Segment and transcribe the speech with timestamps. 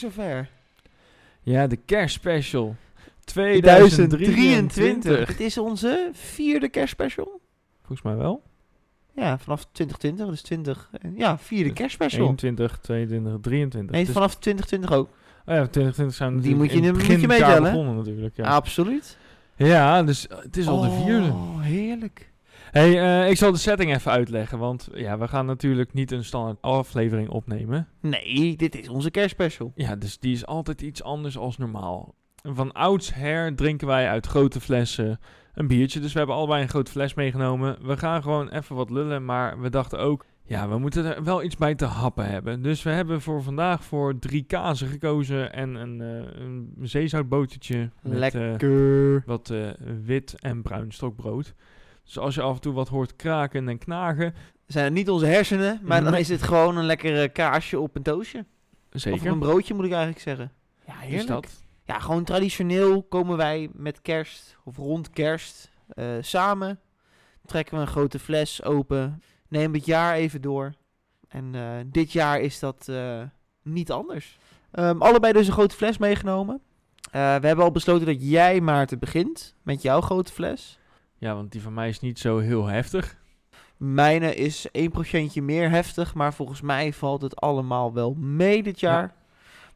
[0.00, 0.48] weer zover.
[1.42, 2.76] Ja, de kerstspecial
[3.24, 4.18] 2023.
[4.18, 5.28] 2023.
[5.28, 7.40] Het is onze vierde kerstspecial.
[7.78, 8.42] Volgens mij wel.
[9.16, 10.88] Ja, vanaf 2020, dus 20.
[10.92, 12.22] eh, Ja, vierde Dus kerstspecial.
[12.24, 13.90] 21, 22, 23.
[13.96, 15.06] Nee, Dus- vanaf 2020 ook.
[15.06, 17.62] oh ja, 2020 zijn we Die moet je- in het moet begin je jaar meetellen.
[17.72, 18.36] begonnen natuurlijk.
[18.36, 19.18] Ja, Absoluut.
[19.56, 21.26] ja dus het is al de vierde.
[21.28, 22.32] Oh, heerlijk.
[22.74, 26.24] Hey, eh, ik zal de setting even uitleggen, want ja, we gaan natuurlijk niet een
[26.24, 27.88] standaard aflevering opnemen.
[28.00, 29.72] Nee, dit is onze kerstspecial.
[29.74, 32.14] Ja, dus die is altijd iets anders als normaal.
[32.42, 35.20] Van oudsher drinken wij uit grote flessen
[35.54, 36.00] een biertje.
[36.00, 37.76] Dus we hebben allebei een grote fles meegenomen.
[37.86, 40.24] We gaan gewoon even wat lullen, maar we dachten ook...
[40.46, 42.62] Ja, we moeten er wel iets bij te happen hebben.
[42.62, 48.12] Dus we hebben voor vandaag voor drie kazen gekozen en een, eh een zeezoutbotertje met
[48.12, 49.22] eh, Lekker.
[49.26, 49.52] wat
[50.04, 51.54] wit en bruin stokbrood.
[52.04, 54.34] Dus als je af en toe wat hoort kraken en knagen,
[54.66, 58.18] Zijn het niet onze hersenen, maar dan is het gewoon een lekker kaasje op een.
[58.18, 59.20] Of zeker.
[59.20, 60.52] op een broodje moet ik eigenlijk zeggen.
[60.86, 61.28] Ja, is heerlijk.
[61.28, 61.62] dat.
[61.84, 66.80] Ja, gewoon traditioneel komen wij met kerst of rond kerst eh, samen.
[67.46, 69.22] Trekken we een grote fles open.
[69.48, 70.72] Nemen het jaar even door.
[71.28, 73.22] En eh, dit jaar is dat eh,
[73.62, 74.38] niet anders.
[74.70, 76.60] Ehm, allebei dus een grote fles meegenomen.
[77.10, 80.78] Eh, we hebben al besloten dat jij Maarten begint met jouw grote fles.
[81.24, 83.18] Ja, want die van mij is niet zo heel heftig.
[83.76, 84.68] Mijne is
[85.38, 89.02] 1% meer heftig, maar volgens mij valt het allemaal wel mee dit jaar.
[89.02, 89.14] Ja.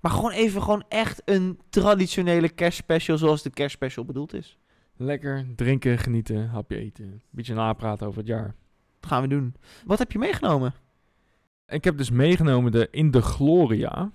[0.01, 4.59] Maar gewoon even gewoon echt een traditionele kerstspecial zoals de kerstspecial bedoeld is.
[4.97, 7.23] Lekker drinken, genieten, hapje eten.
[7.31, 8.55] Beetje napraten over het jaar.
[9.01, 9.55] Dat gaan we doen.
[9.85, 10.75] Wat heb je meegenomen?
[11.67, 14.11] Ik heb dus meegenomen de In de Gloria.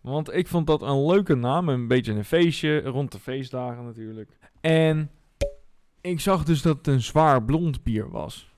[0.00, 1.68] Want ik vond dat een leuke naam.
[1.68, 2.80] Een beetje een feestje.
[2.80, 4.38] Rond de feestdagen natuurlijk.
[4.60, 5.10] En
[6.00, 8.54] ik zag dus dat het een zwaar blond bier was.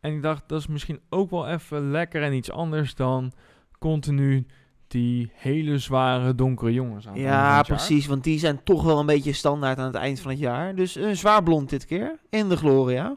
[0.00, 3.32] En ik dacht, dat is misschien ook wel even lekker en iets anders dan
[3.78, 4.46] continu
[4.86, 7.76] die hele zware donkere jongens aan Ja, het jaar.
[7.76, 10.74] precies, want die zijn toch wel een beetje standaard aan het eind van het jaar.
[10.74, 13.16] Dus een zwaar blond dit keer, in de Gloria.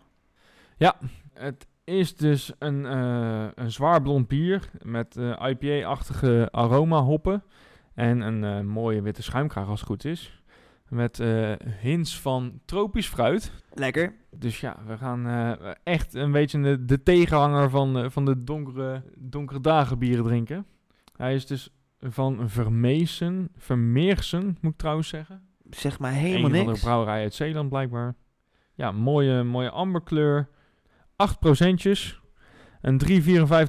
[1.34, 7.44] Het is dus een, eh, een zwaar blond bier met eh, IPA-achtige aroma hoppen.
[7.94, 10.42] En een eh, mooie witte schuimkraag als het goed is.
[10.90, 13.52] Met eh, hints van tropisch fruit.
[13.74, 14.14] Lekker.
[14.36, 18.44] Dus ja, we gaan eh, echt een beetje de, de tegenhanger van, eh, van de
[18.44, 20.66] donkere, donkere dagen bieren drinken.
[21.16, 25.42] Hij is dus van Vermeesen, Vermeersen moet ik trouwens zeggen.
[25.70, 26.82] Zeg maar Een helemaal van de niks.
[26.82, 28.16] brouwerij uit Zeeland blijkbaar.
[28.74, 30.50] Ja, mooie, mooie amberkleur.
[31.16, 32.22] 8 procentjes.
[32.82, 33.02] Een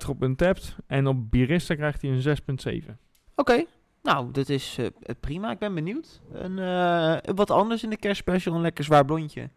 [0.02, 0.76] 3,54 op Untapped.
[0.86, 2.96] En op Birista krijgt hij een 6,7.
[3.34, 3.64] Oké,
[4.08, 4.86] nou, dat is eh,
[5.20, 5.50] prima.
[5.50, 6.20] Ik ben benieuwd.
[6.32, 9.50] Een, eh, wat anders in de kerstspecial, een lekker zwaar blondje.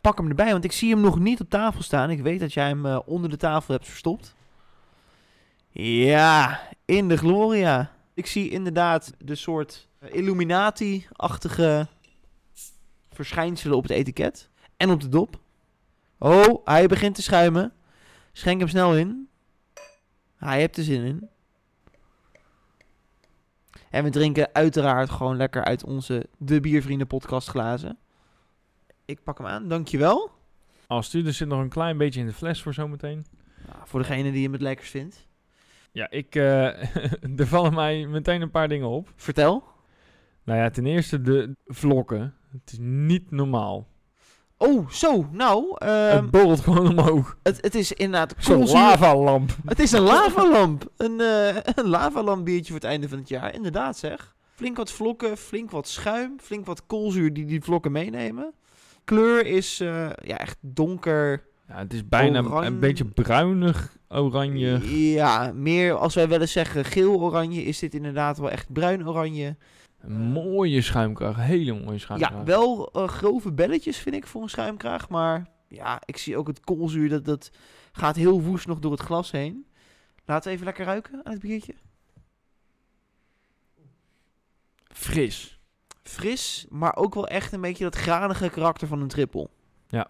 [0.00, 2.10] Pak hem erbij, want ik zie hem nog niet op tafel staan.
[2.10, 4.34] Ik weet dat jij hem eh, onder de tafel hebt verstopt.
[5.70, 7.90] Ja, in de Gloria.
[8.14, 11.86] Ik zie inderdaad de soort Illuminati-achtige
[13.10, 14.48] verschijnselen op het etiket.
[14.76, 15.38] En op de dop.
[16.18, 17.72] Oh, hij begint te schuimen.
[18.32, 19.28] Schenk hem snel in.
[20.36, 21.28] Hij heeft er zin in.
[23.92, 27.98] En we drinken uiteraard gewoon lekker uit onze De Biervrienden podcast glazen.
[29.04, 30.30] Ik pak hem aan, dankjewel.
[30.86, 33.24] Als u, er zit nog een klein beetje in de fles voor zometeen.
[33.66, 35.26] Nou, voor degene die hem het lekkerst vindt.
[35.90, 36.64] Ja, ik, eh,
[37.40, 39.12] er vallen mij meteen een paar dingen op.
[39.16, 39.64] Vertel.
[40.42, 42.34] Nou ja, ten eerste de vlokken.
[42.50, 43.86] Het is niet normaal.
[44.62, 45.28] Oh, zo.
[45.30, 47.36] Nou, ehm, het borrelt gewoon omhoog.
[47.42, 49.56] het, het is inderdaad Zo'n lavalamp.
[49.66, 50.90] Het is een lavalamp.
[50.96, 53.54] Een, eh een lavalamp biertje voor het einde van het jaar.
[53.54, 54.34] Inderdaad zeg.
[54.54, 58.52] Flink wat vlokken, flink wat schuim, flink wat koolzuur die die vlokken meenemen.
[59.04, 61.42] Kleur is eh, ja, echt donker.
[61.68, 62.66] Ja, het is bijna Oranje.
[62.66, 64.80] een beetje bruinig, oranje.
[65.12, 69.56] Ja, meer als wij wel eens zeggen geel-oranje, is dit inderdaad wel echt bruin-oranje.
[70.02, 72.32] Een mooie schuimkraag, hele mooie schuimkraag.
[72.38, 75.08] Ja, wel eh, grove belletjes vind ik voor een schuimkraag.
[75.08, 77.50] Maar ja, ik zie ook het koolzuur, dat, dat
[77.92, 79.66] gaat heel woest nog door het glas heen.
[80.24, 81.74] Laten we even lekker ruiken aan het biertje.
[84.88, 85.58] Fris.
[86.02, 89.50] Fris, maar ook wel echt een beetje dat granige karakter van een trippel.
[89.88, 90.08] Ja,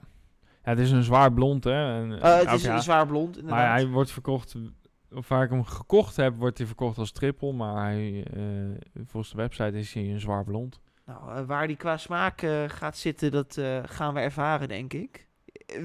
[0.62, 2.00] het is een zwaar blond, hè.
[2.00, 3.60] En, Eh, het is ja, een zwaar blond, inderdaad.
[3.60, 4.54] Maar hij wordt verkocht,
[5.14, 7.52] of waar ik hem gekocht heb, wordt hij verkocht als triple.
[7.52, 8.42] Maar hij, eh,
[9.06, 10.80] volgens de website is hij een zwaar blond.
[11.06, 15.26] Nou, eh, waar die qua smaak eh, gaat zitten, dat gaan we ervaren, denk ik.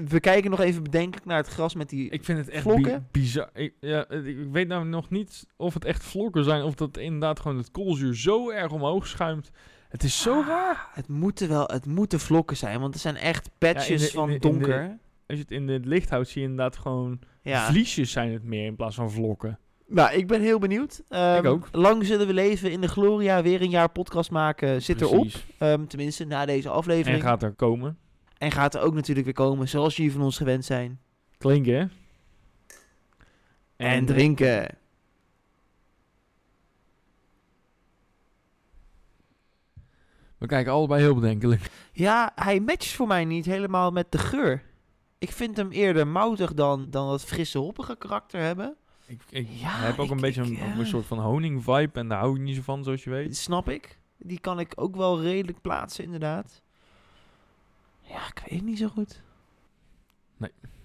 [0.08, 2.08] We kijken nog even bedenkelijk naar het gras met die...
[2.10, 3.50] Ik vind het echt bi- bizar.
[3.52, 7.40] Ik, ja, ik weet nou nog niet of het echt vlokken zijn, of dat inderdaad
[7.40, 9.50] gewoon het koolzuur zo erg omhoog schuimt.
[9.88, 10.88] Het is zo Ah, raar.
[10.92, 14.04] Het moeten wel, het moeten vlokken zijn, want er zijn echt patches Ja, in de-
[14.04, 14.98] in van de- in de- donker.
[15.28, 17.66] Als je het in het licht houdt, zie je inderdaad gewoon ja.
[17.66, 19.58] vliesjes zijn het meer in plaats van vlokken.
[19.86, 21.02] Nou, ik ben heel benieuwd.
[21.08, 21.68] Ehm, Ik ook.
[21.72, 23.42] Lang zullen we leven in de Gloria.
[23.42, 25.26] Weer een jaar podcast maken zit erop.
[25.58, 27.16] Ehm, tenminste, na deze aflevering.
[27.22, 27.98] En gaat er komen.
[28.38, 31.00] En gaat er ook natuurlijk weer komen, zoals jullie van ons gewend zijn.
[31.38, 31.86] Klinken, hè?
[33.76, 34.76] En, drinken.
[40.38, 41.70] We kijken allebei heel bedenkelijk.
[41.92, 44.62] Ja, hij matcht voor mij niet helemaal met de geur.
[45.18, 48.76] Ik vind hem eerder moutig dan, dan dat frisse, hoppige karakter hebben.
[49.06, 50.78] Ik, ik Ja, heb ook ik- een beetje een, ja.
[50.78, 51.98] een soort van honing-vibe.
[52.00, 53.36] En daar hou ik niet zo van, zoals je Dat weet.
[53.36, 53.98] snap ik.
[54.18, 56.62] Die kan ik ook wel redelijk plaatsen, inderdaad.
[58.00, 59.22] Ja, ik weet het niet zo goed.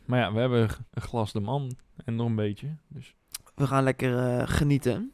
[0.06, 1.76] Maar ja, we hebben een glas de man.
[2.06, 2.76] En nog een beetje.
[2.88, 3.16] Dus.
[3.56, 5.13] We gaan lekker eh, genieten.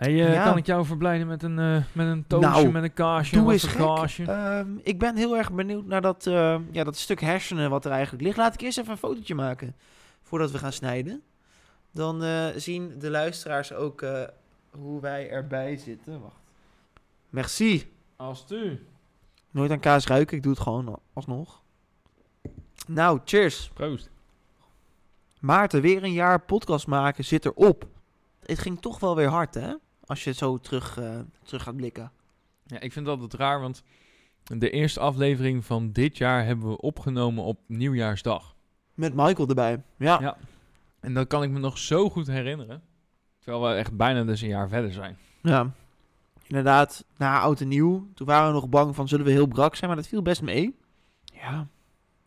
[0.00, 0.44] Hey, eh, Ja.
[0.44, 3.36] kan ik jou verblijden met een, eh, met een toastje, Nou, met een kaasje?
[3.36, 4.24] Doe eens kaasje?
[4.24, 7.90] Ehm, ik ben heel erg benieuwd naar dat, eh, ja, dat stuk hersenen wat er
[7.90, 8.36] eigenlijk ligt.
[8.36, 9.76] Laat ik eerst even een fotootje maken
[10.22, 11.22] voordat we gaan snijden.
[11.90, 12.22] Dan
[12.56, 14.04] zien de luisteraars ook
[14.70, 16.20] hoe wij erbij zitten.
[16.20, 16.40] Wacht.
[17.28, 17.92] Merci.
[18.16, 18.86] Als u.
[19.50, 21.62] Nooit aan kaas ruiken, ik doe het gewoon alsnog.
[22.86, 23.70] Nou, cheers.
[23.74, 24.10] Proost.
[25.40, 27.86] Maarten, weer een jaar podcast maken zit erop.
[28.46, 29.74] Het ging toch wel weer hard, hè?
[30.10, 32.12] Als je het zo terug, eh, terug gaat blikken.
[32.66, 33.82] Ja, ik vind het altijd raar, want
[34.42, 38.54] de eerste aflevering van dit jaar hebben we opgenomen op Nieuwjaarsdag.
[38.94, 39.82] Met Michael erbij.
[39.96, 40.20] Ja.
[40.20, 40.36] Ja.
[41.00, 42.82] En dat kan ik me nog zo goed herinneren.
[43.38, 45.16] Terwijl we echt bijna dus een jaar verder zijn.
[45.42, 45.70] Ja,
[46.46, 48.08] inderdaad, na oud en nieuw.
[48.14, 49.90] Toen waren we nog bang van, zullen we heel brak zijn?
[49.90, 50.76] Maar dat viel best mee.
[51.24, 51.66] Ja,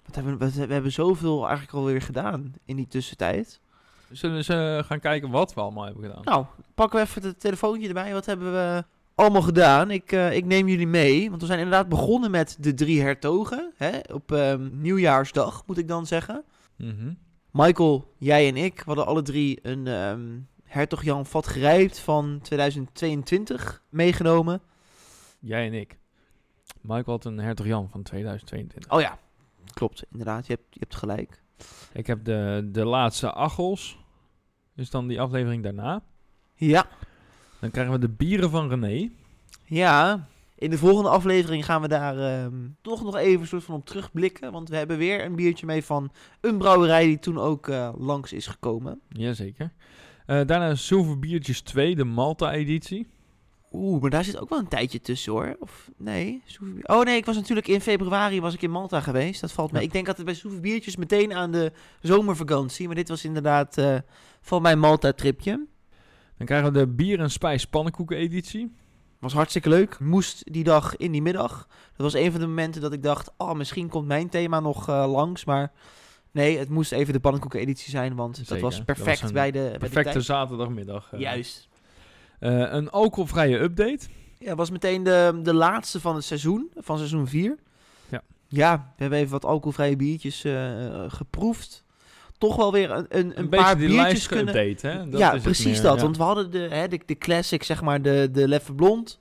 [0.06, 3.62] wat hebben, we, we hebben zoveel eigenlijk alweer gedaan in die tussentijd.
[4.14, 6.24] Zullen we eens eh, gaan kijken wat we allemaal hebben gedaan?
[6.24, 6.46] Nou,
[6.76, 8.14] pakken we even het telefoontje erbij.
[8.14, 8.84] Wat hebben we
[9.16, 9.92] allemaal gedaan?
[9.92, 11.30] Ik, eh, ik neem jullie mee.
[11.30, 13.72] Want we zijn inderdaad begonnen met de drie hertogen.
[13.76, 14.00] Hè?
[14.14, 16.44] Op ehm, nieuwjaarsdag, moet ik dan zeggen.
[16.78, 17.14] Mhm.
[17.52, 22.40] Michael, jij en ik, we hadden alle drie een ehm, hertog Jan vat gerijpt van
[22.42, 24.62] 2022 meegenomen.
[25.40, 26.00] Jij en ik.
[26.82, 28.92] Michael had een Hertog Jan van 2022.
[28.92, 29.18] Oh ja,
[29.74, 30.48] klopt, inderdaad.
[30.48, 31.42] Je hebt, je hebt gelijk.
[31.94, 34.03] Ik heb de, de laatste Achels.
[34.76, 36.02] Is dan die aflevering daarna.
[36.56, 36.86] Ja,
[37.60, 39.10] Dan krijgen we de bieren van René.
[39.66, 40.28] ja.
[40.56, 43.86] In de volgende aflevering gaan we daar ehm, toch nog even een soort van op
[43.86, 44.52] terugblikken.
[44.52, 46.12] Want we hebben weer een biertje mee van
[46.42, 49.02] een brouwerij die toen ook eh, langs is gekomen.
[49.10, 49.72] Jazeker.
[50.26, 53.08] Eh daarna Zilver Biertjes 2, de Malta-editie.
[53.74, 55.56] Oeh, maar daar zit ook wel een tijdje tussen hoor.
[55.60, 56.44] Of nee?
[56.82, 59.42] Oh nee, ik was natuurlijk in februari was ik in Malta geweest.
[59.42, 59.82] Dat valt mee.
[59.82, 59.88] Ja.
[59.88, 61.72] Ik denk altijd bij Soeverbiertjes meteen aan de
[62.02, 62.86] zomervakantie.
[62.86, 63.96] Maar dit was inderdaad eh,
[64.42, 65.66] van mijn Malta-tripje.
[66.38, 68.76] Dan krijgen we de Bier en Spijs Pannenkoeken-editie.
[69.20, 70.00] Was hartstikke leuk.
[70.00, 71.68] Moest die dag in die middag.
[71.96, 74.90] Dat was een van de momenten dat ik dacht, oh, misschien komt mijn thema nog
[74.90, 75.46] eh, langs.
[75.46, 75.72] Maar
[76.32, 79.60] nee, het moest even de pannenkoeken-editie zijn, want dat was Dat perfect was bij de,
[79.60, 81.14] bij de Perfecte zaterdagmiddag.
[81.14, 81.20] eh.
[81.20, 81.68] Juist.
[82.40, 84.08] Eh, een alcoholvrije update.
[84.40, 87.56] Ja, was meteen de, de laatste van het seizoen, van seizoen 4.
[88.10, 88.22] Ja.
[88.48, 91.84] Ja, we hebben even wat alcoholvrije biertjes eh, geproefd.
[92.38, 94.58] Toch wel weer een, een, een, paar biertjes kunnen...
[94.58, 95.10] update, hè?
[95.10, 95.96] Dat ja, is precies meer, dat.
[95.96, 96.02] ja.
[96.02, 99.20] Want we hadden de, hè, de, de classic, zeg maar, de, de Leffe Blond.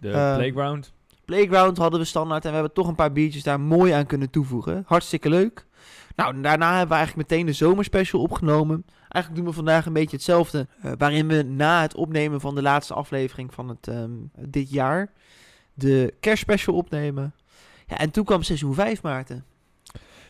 [0.00, 0.92] De eh, Playground.
[1.24, 4.30] Playground hadden we standaard en we hebben toch een paar biertjes daar mooi aan kunnen
[4.30, 4.84] toevoegen.
[4.86, 5.66] Hartstikke leuk.
[6.16, 8.84] Nou, daarna hebben we eigenlijk meteen de zomerspecial opgenomen.
[9.14, 10.66] Eigenlijk doen we vandaag een beetje hetzelfde.
[10.82, 14.10] eh, waarin we na het opnemen van de laatste aflevering van het, ehm,
[14.48, 15.12] dit jaar
[15.74, 17.34] de kerstspecial opnemen.
[17.86, 19.44] Ja, en toen kwam seizoen 5, Maarten.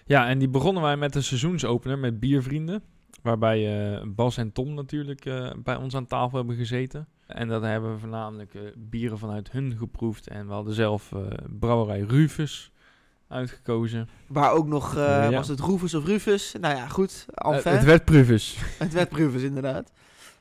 [0.07, 2.83] Ja, en die begonnen wij met een seizoensopener met biervrienden.
[3.23, 7.09] Waarbij eh, Bas en Tom natuurlijk eh, bij ons aan tafel hebben gezeten.
[7.27, 10.29] En dat hebben we voornamelijk bieren vanuit hun geproefd.
[10.29, 11.13] En we hadden zelf
[11.59, 12.73] brouwerij Rufus
[13.35, 14.09] uitgekozen.
[14.27, 15.31] Waar ook nog, eh, Ja.
[15.31, 16.55] was het Rufus of Rufus?
[16.61, 17.27] Nou ja, goed.
[17.35, 18.57] Eh, Enfin, het werd Prufus.
[18.79, 19.93] het werd Rufus inderdaad.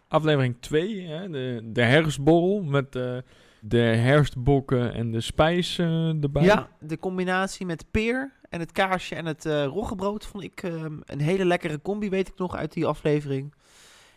[0.08, 3.18] Aflevering 2, hè, de, de herfstborrel met eh,
[3.60, 6.44] de herfstbokken en de spijs eh, erbij.
[6.44, 10.94] Ja, de combinatie met peer en het kaarsje en het eh roggebrood vond ik ehm,
[11.06, 13.54] een hele lekkere combi, weet ik nog, uit die aflevering.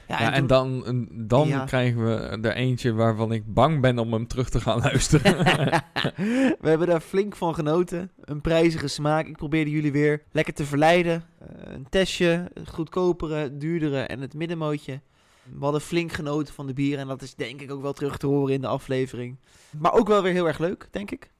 [0.08, 1.64] Ja, en, dan, en dan Ja.
[1.64, 5.36] krijgen we er eentje waarvan ik bang ben om hem terug te gaan luisteren.
[6.60, 8.10] We hebben daar flink van genoten.
[8.24, 9.26] Een prijzige smaak.
[9.26, 11.24] Ik probeerde jullie weer lekker te verleiden.
[11.38, 15.00] Eh, een testje, goedkopere, duurdere en het middenmootje.
[15.42, 18.16] We hadden flink genoten van de bier en dat is denk ik ook wel terug
[18.16, 19.36] te horen in de aflevering.
[19.78, 21.30] Maar ook wel weer heel erg leuk, denk ik.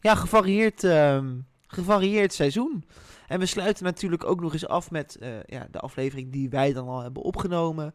[0.00, 1.26] Ja, gevarieerd, ehm,
[1.66, 2.84] gevarieerd seizoen.
[3.26, 6.72] En we sluiten natuurlijk ook nog eens af met eh, ja, de aflevering die wij
[6.72, 7.94] dan al hebben opgenomen.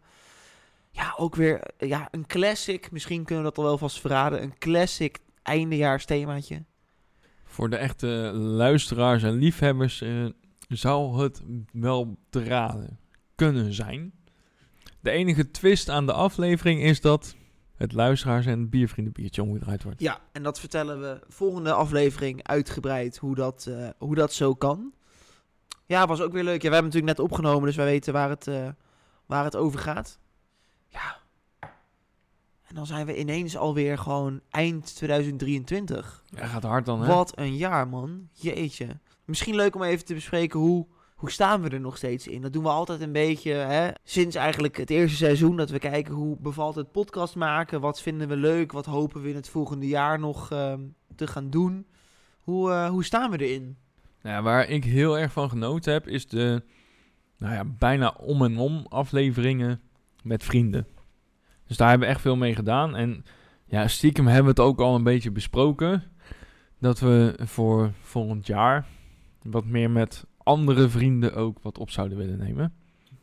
[0.92, 2.92] Ja, ook weer eh, ja, een classic.
[2.92, 4.44] Misschien kunnen we dat al wel vast verraden.
[4.44, 6.64] Een classic eindejaarsthemaatje.
[7.44, 10.26] Voor de echte luisteraars en liefhebbers eh,
[10.68, 13.00] zou het wel te raden
[13.36, 14.14] kunnen zijn.
[15.00, 17.36] De enige twist aan de aflevering is dat
[17.76, 20.00] het luisteraars- en biervriendenbiertje omgedraaid wordt.
[20.02, 24.94] Ja, en dat vertellen we volgende aflevering uitgebreid hoe dat, hoe dat zo kan.
[25.90, 26.62] Ja, was ook weer leuk.
[26.62, 28.68] Ja, we hebben natuurlijk net opgenomen, dus wij weten waar het, eh,
[29.26, 30.20] waar het over gaat.
[30.88, 31.18] Ja.
[32.64, 36.24] En dan zijn we ineens alweer gewoon eind 2023.
[36.26, 37.08] Ja, gaat hard dan, hè?
[37.08, 38.30] Wat een jaar, man.
[38.32, 39.00] Jeetje.
[39.26, 42.42] Misschien leuk om even te bespreken hoe, hoe staan we er nog steeds in.
[42.42, 45.56] Dat doen we altijd een beetje, hè, sinds eigenlijk het eerste seizoen.
[45.56, 47.82] Dat we kijken hoe bevalt het podcast maken.
[47.82, 48.72] Wat vinden we leuk?
[48.72, 50.82] Wat hopen we in het volgende jaar nog ehm,
[51.16, 51.88] te gaan doen?
[52.40, 53.78] Hoe, eh, hoe staan we erin?
[54.22, 56.64] Nou ja, waar ik heel erg van genoten heb, is de
[57.38, 59.82] nou ja, bijna om en om afleveringen
[60.24, 60.88] met vrienden.
[61.68, 62.96] Dus daar hebben we echt veel mee gedaan.
[62.96, 63.24] En
[63.66, 66.04] ja, stiekem hebben we het ook al een beetje besproken.
[66.80, 68.88] Dat we voor volgend jaar
[69.42, 72.74] wat meer met andere vrienden ook wat op zouden willen nemen.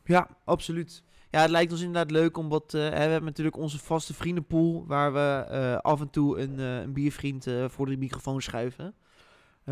[0.05, 1.05] Ja, absoluut.
[1.31, 2.75] Ja, het lijkt ons inderdaad leuk om wat...
[2.75, 4.87] eh, we hebben natuurlijk onze vaste vriendenpool...
[4.87, 8.95] waar we eh, af en toe een, eh, een biervriend voor de microfoon schuiven.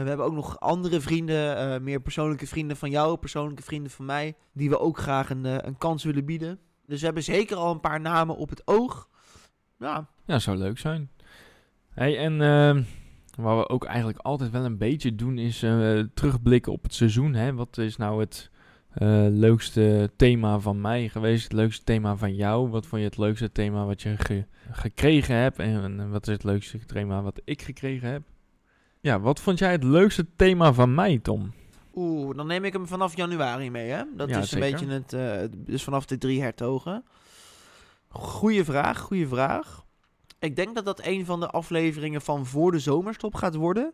[0.03, 4.05] We hebben ook nog andere vrienden, eh, meer persoonlijke vrienden van jou, persoonlijke vrienden van
[4.05, 4.35] mij...
[4.53, 6.59] die we ook graag een, eh, een kans willen bieden.
[6.87, 9.09] Dus we hebben zeker al een paar namen op het oog.
[9.79, 11.11] Ja, Ja, zou leuk zijn.
[11.91, 12.83] Hey, en ehm,
[13.37, 17.35] wat we ook eigenlijk altijd wel een beetje doen, is eh, terugblikken op het seizoen.
[17.35, 17.55] Hè?
[17.55, 18.51] Wat is nou het
[19.31, 21.43] leukste thema van mij geweest?
[21.43, 22.69] Het leukste thema van jou?
[22.71, 25.59] Wat vond je het leukste thema wat je ge- gekregen hebt?
[25.59, 28.23] En wat is het leukste thema wat ik gekregen heb?
[29.05, 31.53] Ja, wat vond jij het leukste thema van mij, Tom?
[31.95, 34.03] oeh, dan neem ik hem vanaf januari mee, hè?
[34.17, 34.71] Dat Ja, is een zeker.
[34.87, 35.13] beetje het...
[35.13, 37.05] eh, dus vanaf de drie hertogen.
[38.09, 39.85] Goeie vraag, goeie vraag.
[40.39, 43.93] Ik denk dat dat een van de afleveringen van voor de zomerstop gaat worden.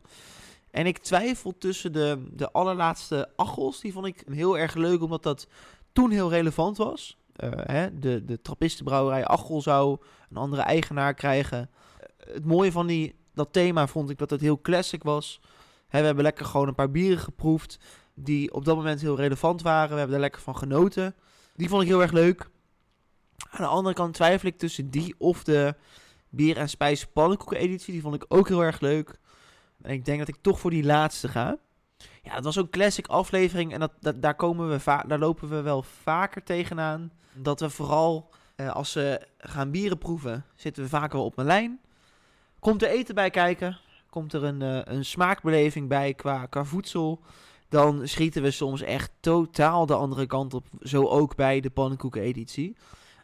[0.71, 3.81] En ik twijfel tussen de, de allerlaatste Achels.
[3.81, 5.47] Die vond ik heel erg leuk, omdat dat
[5.93, 7.17] toen heel relevant was.
[7.37, 9.99] Eh, hè, de, de trappistenbrouwerij Achel zou
[10.31, 11.71] een andere eigenaar krijgen.
[12.25, 15.41] Het mooie van die, dat thema vond ik dat het heel classic was.
[15.89, 17.79] Hè, we hebben lekker gewoon een paar bieren geproefd.
[18.15, 19.91] Die op dat moment heel relevant waren.
[19.91, 21.15] We hebben er lekker van genoten.
[21.55, 22.49] Die vond ik heel erg leuk.
[23.51, 25.75] Aan de andere kant twijfel ik tussen die of de
[26.29, 27.93] bier en spijs pannenkoeken editie.
[27.93, 29.19] Die vond ik ook heel erg leuk.
[29.83, 31.59] En ik denk dat ik toch voor die laatste ga.
[32.23, 33.73] Ja, dat was zo'n classic aflevering.
[33.73, 37.13] En dat, daar, komen we daar lopen we wel vaker tegenaan.
[37.33, 41.81] Dat we vooral eh, als we gaan bieren proeven, zitten we vaker op mijn lijn.
[42.61, 43.79] Komt er eten bij kijken.
[44.11, 47.21] Komt er een, eh, een smaakbeleving bij qua, qua voedsel.
[47.69, 50.67] Dan schieten we soms echt totaal de andere kant op.
[50.83, 52.77] Zo ook bij de pannenkoeken editie.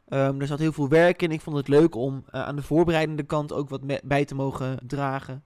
[0.08, 1.30] Ehm, er zat heel veel werk in.
[1.30, 4.78] Ik vond het leuk om eh, aan de voorbereidende kant ook wat bij te mogen
[4.86, 5.44] dragen.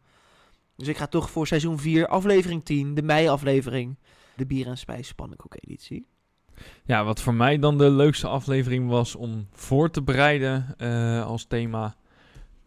[0.76, 3.96] Dus ik ga toch voor seizoen 4, aflevering 10, de mei-aflevering,
[4.36, 6.06] de bier en spijs pannenkoek-editie.
[6.84, 11.44] Ja, wat voor mij dan de leukste aflevering was om voor te bereiden eh, als
[11.44, 11.96] thema.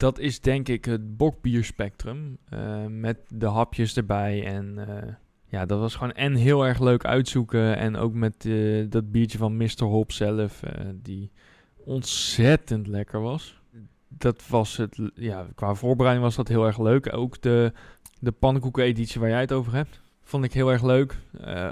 [0.03, 2.37] Dat is denk ik het bokbierspectrum.
[2.49, 4.45] eh met de hapjes erbij.
[4.45, 5.13] En eh,
[5.45, 7.77] ja, dat was gewoon en heel erg leuk uitzoeken.
[7.77, 9.83] En ook met eh, dat biertje van Mr.
[9.83, 10.63] Hop zelf.
[10.95, 11.31] die
[11.77, 13.61] ontzettend lekker was.
[14.07, 17.13] Dat was het, ja, qua voorbereiding was dat heel erg leuk.
[17.15, 17.71] Ook de,
[18.19, 20.01] de pannenkoeken-editie waar jij het over hebt.
[20.21, 21.17] Vond ik heel erg leuk.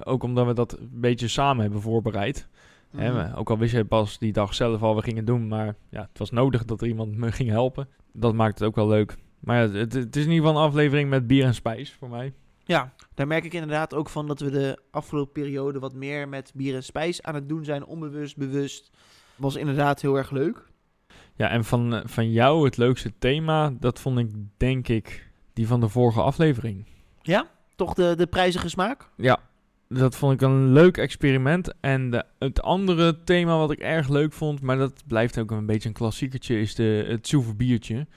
[0.03, 2.47] Ook omdat we dat een beetje samen hebben voorbereid.
[2.95, 3.35] Hè, Mhm.
[3.35, 5.47] ook al wist je pas die dag zelf al we gingen doen.
[5.47, 7.87] Maar ja, het was nodig dat er iemand me ging helpen.
[8.13, 9.17] Dat maakt het ook wel leuk.
[9.39, 12.09] Maar ja, het, het is in ieder geval een aflevering met bier en spijs voor
[12.09, 12.33] mij.
[12.63, 16.51] Ja, daar merk ik inderdaad ook van dat we de afgelopen periode wat meer met
[16.55, 17.85] bier en spijs aan het doen zijn.
[17.85, 18.91] Onbewust, bewust.
[19.35, 20.69] Was inderdaad heel erg leuk.
[21.35, 25.67] Ja, en van, eh, van jou het leukste thema, dat vond ik denk ik die
[25.67, 26.85] van de vorige aflevering.
[27.21, 29.09] Ja, toch de, de prijzige smaak?
[29.17, 29.39] Ja,
[29.93, 31.73] dat vond ik een leuk experiment.
[31.79, 35.65] En de, het andere thema wat ik erg leuk vond, maar dat blijft ook een
[35.65, 38.07] beetje een klassiekertje, is de, het zoeve biertje.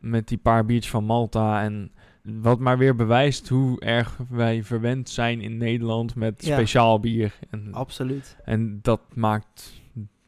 [0.00, 1.62] Met die paar biertjes van Malta.
[1.62, 1.90] En
[2.22, 6.54] wat maar weer bewijst hoe erg wij verwend zijn in Nederland met Ja.
[6.56, 7.34] speciaal bier.
[7.50, 8.36] En, Absoluut.
[8.44, 9.80] en dat maakt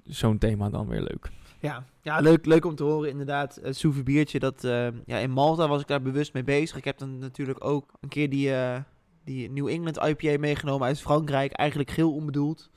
[0.05, 1.31] zo'n thema dan weer leuk.
[1.61, 3.59] Ja, ja leuk, leuk om te horen inderdaad.
[3.63, 6.77] Het soeve biertje, dat, eh, ja, in Malta was ik daar bewust mee bezig.
[6.77, 8.81] Ik heb dan natuurlijk ook een keer die, eh,
[9.25, 11.53] die New England IPA meegenomen uit Frankrijk.
[11.53, 12.71] Eigenlijk geel onbedoeld.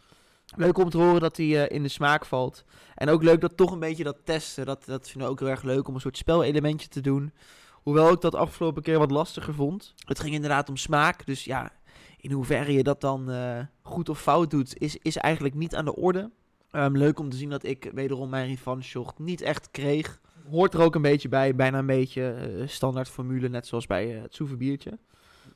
[0.55, 2.63] Leuk om te horen dat die eh, in de smaak valt.
[2.95, 4.65] En ook leuk dat toch een beetje dat testen.
[4.65, 7.31] Dat, dat vinden we ook heel erg leuk om een soort spelelementje te doen.
[7.71, 9.93] Hoewel ik dat afgelopen keer wat lastiger vond.
[10.05, 11.25] Het ging inderdaad om smaak.
[11.25, 11.71] Dus ja,
[12.17, 15.85] in hoeverre je dat dan eh, goed of fout doet, is, is eigenlijk niet aan
[15.85, 16.31] de orde.
[16.71, 20.19] Ehm, leuk om te zien dat ik wederom mijn revanche niet echt kreeg.
[20.49, 24.07] Hoort er ook een beetje bij, bijna een beetje eh, standaard formule, net zoals bij
[24.07, 24.97] het soeve biertje.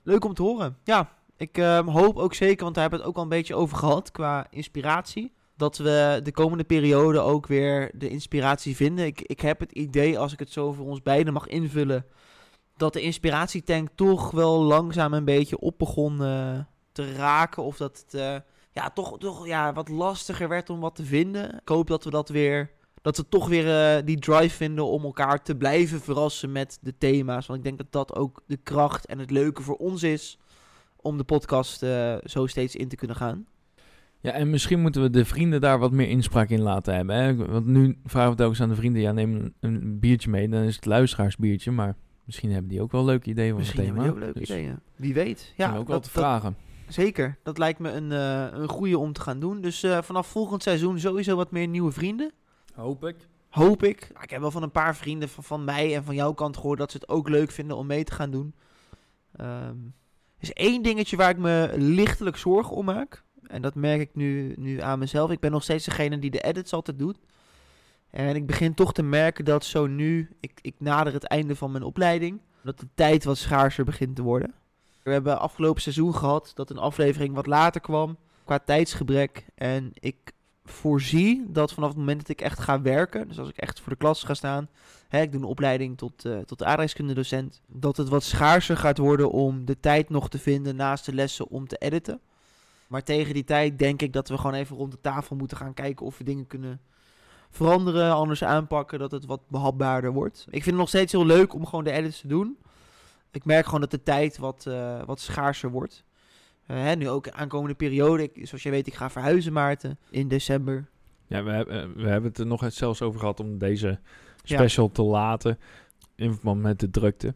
[0.09, 0.77] Leuk om te horen.
[0.83, 3.55] Ja, ik ehm, hoop ook zeker, want daar hebben we het ook al een beetje
[3.55, 5.33] over gehad qua inspiratie.
[5.57, 9.05] dat we de komende periode ook weer de inspiratie vinden.
[9.05, 12.05] Ik, ik heb het idee, als ik het zo voor ons beiden mag invullen,
[12.77, 16.59] dat de inspiratietank toch wel langzaam een beetje op begon eh,
[16.91, 17.63] te raken.
[17.63, 18.35] Of dat het eh,
[18.71, 21.59] ja, toch, toch ja, wat lastiger werd om wat te vinden.
[21.61, 22.71] Ik hoop dat we dat weer.
[23.01, 26.97] Dat we toch weer eh, die drive vinden om elkaar te blijven verrassen met de
[26.97, 27.45] thema's.
[27.45, 30.39] Want ik denk dat dat ook de kracht en het leuke voor ons is.
[30.95, 33.45] Om de podcast eh, zo steeds in te kunnen gaan.
[34.21, 37.15] Ja, en misschien moeten we de vrienden daar wat meer inspraak in laten hebben.
[37.15, 37.35] Hè?
[37.35, 39.01] Want nu vragen we het ook eens aan de vrienden.
[39.01, 40.49] Ja, neem een, een biertje mee.
[40.49, 41.71] Dan is het luisteraarsbiertje.
[41.71, 44.15] Maar misschien hebben die ook wel leuke ideeën voor Misschien het hebben thema.
[44.19, 44.79] die ook leuke Dus ideeën.
[44.95, 45.53] Wie weet.
[45.57, 46.55] Ja, ook wel dat- vragen.
[46.87, 47.37] zeker.
[47.43, 49.61] Dat lijkt me een, eh, een goede om te gaan doen.
[49.61, 52.31] Dus vanaf volgend seizoen sowieso wat meer nieuwe vrienden.
[52.79, 53.15] Hoop ik.
[53.49, 54.09] Hoop ik.
[54.11, 56.57] Nou, ik heb wel van een paar vrienden van, van mij en van jouw kant
[56.57, 58.53] gehoord dat ze het ook leuk vinden om mee te gaan doen.
[59.35, 59.77] Ehm,
[60.37, 63.23] er is één dingetje waar ik me lichtelijk zorgen om maak.
[63.47, 65.31] En dat merk ik nu, nu aan mezelf.
[65.31, 67.19] Ik ben nog steeds degene die de edits altijd doet.
[68.09, 71.71] En ik begin toch te merken dat zo nu, ik, ik nader het einde van
[71.71, 74.53] mijn opleiding, dat de tijd wat schaarser begint te worden.
[75.03, 79.45] We hebben afgelopen seizoen gehad dat een aflevering wat later kwam qua tijdsgebrek.
[79.55, 80.33] En ik
[80.71, 83.91] voorzie dat vanaf het moment dat ik echt ga werken, dus als ik echt voor
[83.91, 84.69] de klas ga staan,
[85.07, 89.31] hè, ik doe een opleiding tot, eh tot aardrijkskundedocent, dat het wat schaarser gaat worden
[89.31, 92.19] om de tijd nog te vinden naast de lessen om te editen.
[92.87, 95.73] Maar tegen die tijd denk ik dat we gewoon even rond de tafel moeten gaan
[95.73, 96.81] kijken of we dingen kunnen
[97.49, 100.39] veranderen, anders aanpakken, dat het wat behapbaarder wordt.
[100.45, 102.57] Ik vind het nog steeds heel leuk om gewoon de edits te doen.
[103.31, 106.03] Ik merk gewoon dat de tijd wat, eh, wat schaarser wordt.
[106.69, 108.23] Eh, hè, nu ook aankomende periode.
[108.23, 110.89] Ik, zoals je weet, ik ga verhuizen, Maarten, in december.
[111.27, 113.99] Ja, we, hebben- eh, we hebben het er nog eens zelfs over gehad om deze
[114.43, 115.59] special te laten.
[116.15, 117.33] In verband met de drukte.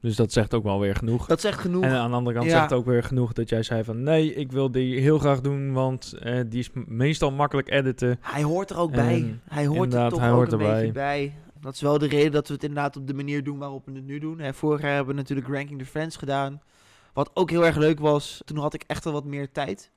[0.00, 1.26] Dus dat zegt ook wel weer genoeg.
[1.26, 1.82] Dat zegt genoeg.
[1.84, 2.52] En aan de andere kant Ja.
[2.56, 4.02] zegt het ook weer genoeg dat jij zei van...
[4.02, 8.18] Nee, ik wil die heel graag doen, want eh, die is meestal makkelijk editen.
[8.20, 9.38] Hij hoort er ook En bij.
[9.48, 10.74] Hij hoort er toch hij ook een erbij.
[10.76, 11.34] beetje bij.
[11.60, 13.92] Dat is wel de reden dat we het inderdaad op de manier doen waarop we
[13.92, 14.38] het nu doen.
[14.38, 16.60] Hè, vorig jaar hebben we natuurlijk Ranking the Friends gedaan.
[17.14, 18.42] Wat ook heel erg leuk was.
[18.44, 19.90] Toen had ik echt wel wat meer tijd.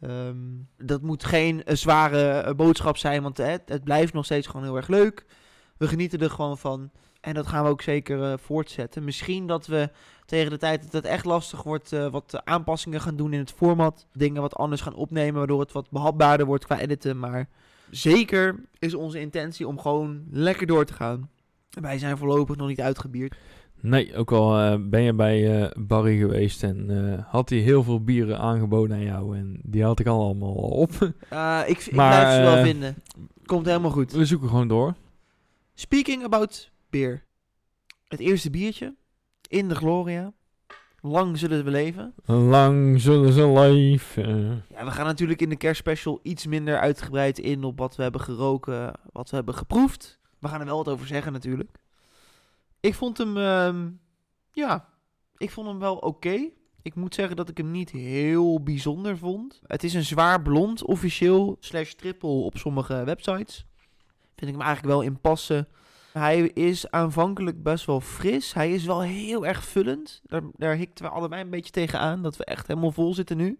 [0.00, 0.36] Ehm,
[0.76, 4.62] dat moet geen eh, zware eh, boodschap zijn, want hè, het blijft nog steeds gewoon
[4.62, 5.26] heel erg leuk.
[5.76, 6.90] We genieten er gewoon van.
[7.20, 9.04] En dat gaan we ook zeker eh, voortzetten.
[9.04, 9.90] Misschien dat we
[10.26, 13.52] tegen de tijd dat het echt lastig wordt, eh, wat aanpassingen gaan doen in het
[13.52, 14.06] format.
[14.12, 17.18] Dingen wat anders gaan opnemen, waardoor het wat behapbaarder wordt qua editen.
[17.18, 17.48] Maar
[17.90, 21.30] zeker is onze intentie om gewoon lekker door te gaan.
[21.70, 23.36] Wij zijn voorlopig nog niet uitgebierd.
[23.80, 27.82] Nee, ook al eh, ben je bij eh, Barry geweest en eh, had hij heel
[27.82, 29.36] veel bieren aangeboden aan jou.
[29.36, 30.92] En die had ik al allemaal al op.
[31.28, 32.96] Eh, ik ik Maar, blijf ze wel vinden.
[33.44, 34.12] Komt helemaal goed.
[34.12, 34.94] We zoeken gewoon door.
[35.74, 37.24] Speaking about beer.
[38.08, 38.94] Het eerste biertje
[39.48, 40.32] in de Gloria.
[41.00, 42.14] Lang zullen we leven.
[42.24, 44.64] Lang zullen ze leven.
[44.68, 48.20] Ja, we gaan natuurlijk in de kerstspecial iets minder uitgebreid in op wat we hebben
[48.20, 50.18] geroken, wat we hebben geproefd.
[50.38, 51.70] We gaan er wel wat over zeggen natuurlijk.
[52.80, 53.90] Ik vond hem, ehm,
[54.52, 54.88] ja,
[55.36, 56.50] ik vond hem wel oké.
[56.82, 59.60] Ik moet zeggen dat ik hem niet heel bijzonder vond.
[59.66, 63.66] Het is een zwaar blond, officieel, slash triple op sommige websites.
[64.36, 65.68] Vind ik hem eigenlijk wel in passen.
[66.12, 68.52] Hij is aanvankelijk best wel fris.
[68.54, 70.20] Hij is wel heel erg vullend.
[70.24, 72.22] Daar, daar hikten we allebei een beetje tegenaan.
[72.22, 73.58] Dat we echt helemaal vol zitten nu.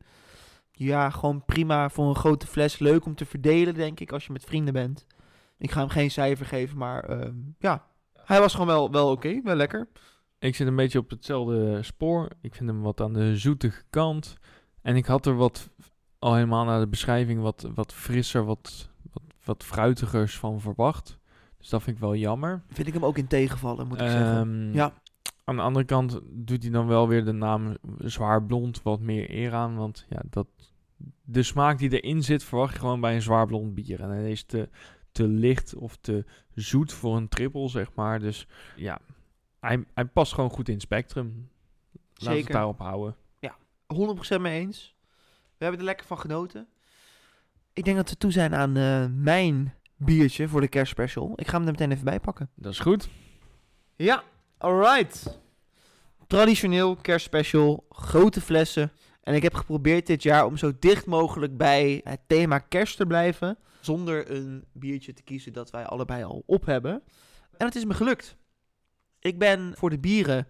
[0.73, 2.79] Ja, gewoon prima voor een grote fles.
[2.79, 5.07] Leuk om te verdelen, denk ik, als je met vrienden bent.
[5.59, 7.87] Ik ga hem geen cijfer geven, maar ehm, ja.
[8.29, 9.89] Hij was gewoon wel, wel oké, wel lekker.
[10.39, 12.29] Ik zit een beetje op hetzelfde spoor.
[12.41, 14.37] Ik vind hem wat aan de zoetige kant.
[14.83, 15.71] En ik had er wat,
[16.19, 21.19] al helemaal naar de beschrijving, wat, wat frisser, wat, wat, wat fruitigers van verwacht.
[21.59, 22.63] Dus dat vind ik wel jammer.
[22.69, 24.37] Vind ik hem ook in tegenvallen, moet ik zeggen.
[24.37, 24.93] Ehm, Ja,
[25.45, 29.31] Aan de andere kant doet hij dan wel weer de naam zwaar blond wat meer
[29.31, 29.77] eer aan.
[29.77, 30.47] Want ja, dat,
[31.25, 34.01] de smaak die erin zit verwacht je gewoon bij een zwaar blond bier.
[34.01, 34.69] En hij is te,
[35.19, 38.21] te licht of te zoet voor een triple, zeg maar.
[38.21, 39.01] Dus ja,
[39.61, 41.51] hij, hij past gewoon goed in het spectrum.
[42.15, 43.17] Laten we het daarop houden.
[43.95, 44.95] 100% mee eens.
[45.57, 46.69] We hebben er lekker van genoten.
[47.73, 51.33] Ik denk dat we toe zijn aan eh, mijn biertje voor de kerstspecial.
[51.37, 52.51] Ik ga hem er meteen even bij pakken.
[52.55, 53.09] Dat is goed.
[53.97, 54.23] Ja,
[54.59, 55.41] alright.
[56.27, 58.93] Traditioneel kerstspecial, grote flessen.
[59.23, 63.07] En ik heb geprobeerd dit jaar om zo dicht mogelijk bij het thema kerst te
[63.07, 63.59] blijven.
[63.89, 67.03] Zonder een biertje te kiezen dat wij allebei al op hebben.
[67.57, 68.37] En het is me gelukt.
[69.19, 70.47] Ik ben voor de bieren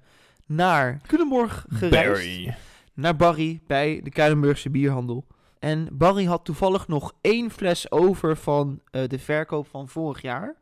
[0.46, 2.48] naar Culemborg gereisd.
[2.94, 5.26] Naar Barry bij de Kuilenburgse bierhandel.
[5.58, 10.56] En Barry had toevallig nog één fles over van eh, de verkoop van vorig jaar.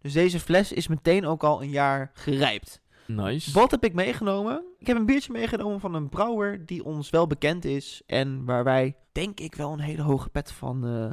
[0.00, 2.80] Dus deze fles is meteen ook al een jaar gerijpt.
[3.06, 3.52] Nice.
[3.52, 4.64] Wat heb ik meegenomen?
[4.78, 8.02] Ik heb een biertje meegenomen van een brouwer die ons wel bekend is.
[8.06, 11.10] En waar wij, denk ik, wel een hele hoge pet van eh,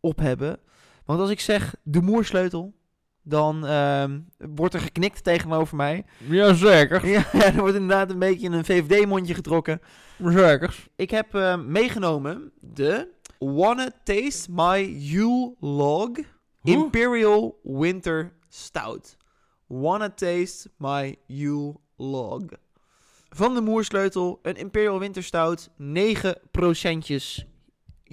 [0.00, 0.58] op hebben.
[1.04, 2.74] Want als ik zeg de moersleutel,
[3.22, 6.04] dan ehm, wordt er geknikt tegenover mij.
[6.28, 7.06] Jazeker.
[7.06, 9.80] Ja, ja, er wordt inderdaad een beetje een VVD-mondje getrokken.
[10.24, 10.86] Zeker.
[10.96, 13.08] Ik heb eh, meegenomen de
[13.38, 16.10] Wanna Taste My Yule Log
[16.62, 19.16] Imperial Winter Stout.
[19.66, 22.42] Wanna Taste My Yule Log.
[23.28, 27.46] Van de Moersleutel, een Imperial Winter Stout, 9 procentjes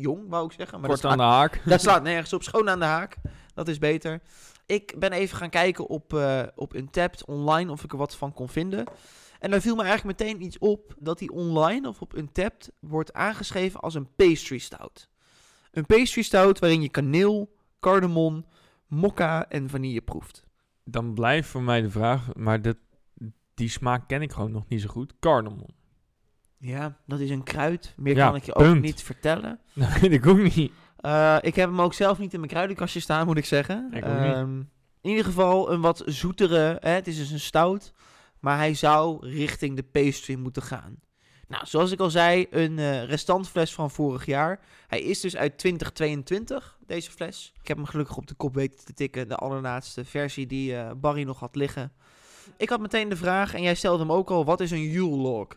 [0.01, 0.79] jong, wou ik zeggen.
[0.79, 1.61] Maar Kort dat aan de haak.
[1.65, 3.17] dat slaat nergens op, schoon aan de haak.
[3.53, 4.21] Dat is beter.
[4.65, 8.33] Ik ben even gaan kijken op, eh op Untapped online of ik er wat van
[8.33, 8.85] kon vinden.
[9.39, 13.13] En daar viel me eigenlijk meteen iets op dat die online of op Untapped wordt
[13.13, 15.09] aangeschreven als een pastry stout.
[15.71, 18.45] Een pastry stout waarin je kaneel, cardamom,
[18.87, 20.43] mokka en vanille proeft.
[20.83, 22.77] Dan blijft voor mij de vraag, maar dat,
[23.53, 25.13] die smaak ken ik gewoon nog niet zo goed.
[25.19, 25.75] Cardamom.
[26.59, 27.93] Ja, dat is een kruid.
[27.97, 29.59] Meer Ja, kan ik je ook niet vertellen.
[29.73, 30.71] Dat weet ik ook niet.
[30.97, 33.89] Eh, ik heb hem ook zelf niet in mijn kruidenkastje staan, moet ik zeggen.
[33.91, 34.03] Ik.
[34.03, 34.59] Ehm,
[35.01, 36.77] in ieder geval een wat zoetere.
[36.79, 37.93] Hè, het is dus een stout.
[38.39, 40.99] Maar hij zou richting de pastry moeten gaan.
[41.47, 44.59] Nou, zoals ik al zei, een eh restantfles van vorig jaar.
[44.87, 47.53] Hij is dus uit 2022, deze fles.
[47.61, 49.27] Ik heb hem gelukkig op de kop weten te tikken.
[49.27, 51.91] De allerlaatste versie die eh, Barry nog had liggen.
[52.57, 55.15] Ik had meteen de vraag, en jij stelde hem ook al, wat is een Yule
[55.15, 55.47] log?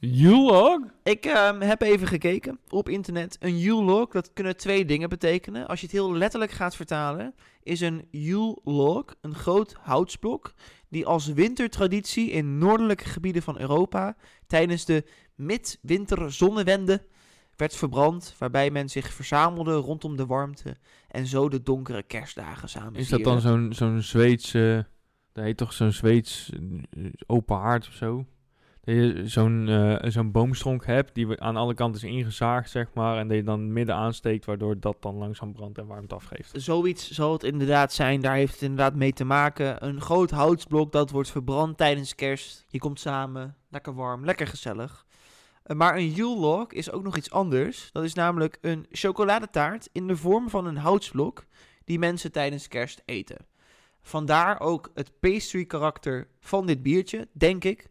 [0.00, 0.80] Julog?
[1.02, 3.36] Ik ehm, heb even gekeken op internet.
[3.40, 5.66] Een Yule log, dat kunnen twee dingen betekenen.
[5.66, 10.54] Als je het heel letterlijk gaat vertalen, is een Yule log een groot houtsblok
[10.88, 15.04] die als wintertraditie in noordelijke gebieden van Europa tijdens de
[15.34, 17.02] midwinter zonnewende
[17.56, 20.76] werd verbrand, waarbij men zich verzamelde rondom de warmte
[21.08, 24.86] en zo de donkere kerstdagen samen Is dat dan zo'n zo'n Zweedse...
[25.32, 26.50] Dat heet toch zo'n Zweeds
[26.90, 28.26] eh, open haard of zo?
[28.86, 33.18] Dat je zo'n eh, zo'n boomstronk hebt die aan alle kanten is ingezaagd, zeg maar.
[33.18, 36.52] En dat je dan midden aansteekt, waardoor dat dan langzaam brandt en warmte afgeeft.
[36.54, 38.20] Zoiets zal het inderdaad zijn.
[38.20, 39.86] Daar heeft het inderdaad mee te maken.
[39.86, 42.64] Een groot houtsblok dat wordt verbrand tijdens kerst.
[42.68, 45.06] Je komt samen, lekker warm, lekker gezellig.
[45.62, 47.88] Eh, Maar een Yule log is ook nog iets anders.
[47.92, 51.44] Dat is namelijk een chocoladetaart in de vorm van een houtsblok
[51.84, 53.46] die mensen tijdens kerst eten.
[54.02, 57.88] Vandaar ook het pastry karakter van dit biertje, denk ik.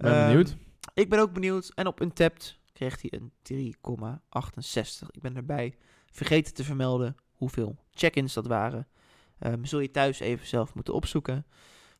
[0.00, 0.56] Ben Ehm, benieuwd.
[0.94, 1.72] ik ben ook benieuwd.
[1.74, 5.10] En op Untapped kreeg hij een 3,68.
[5.10, 5.74] Ik ben erbij
[6.10, 8.88] vergeten te vermelden hoeveel check-ins dat waren.
[9.38, 11.46] Ehm, zul je thuis even zelf moeten opzoeken.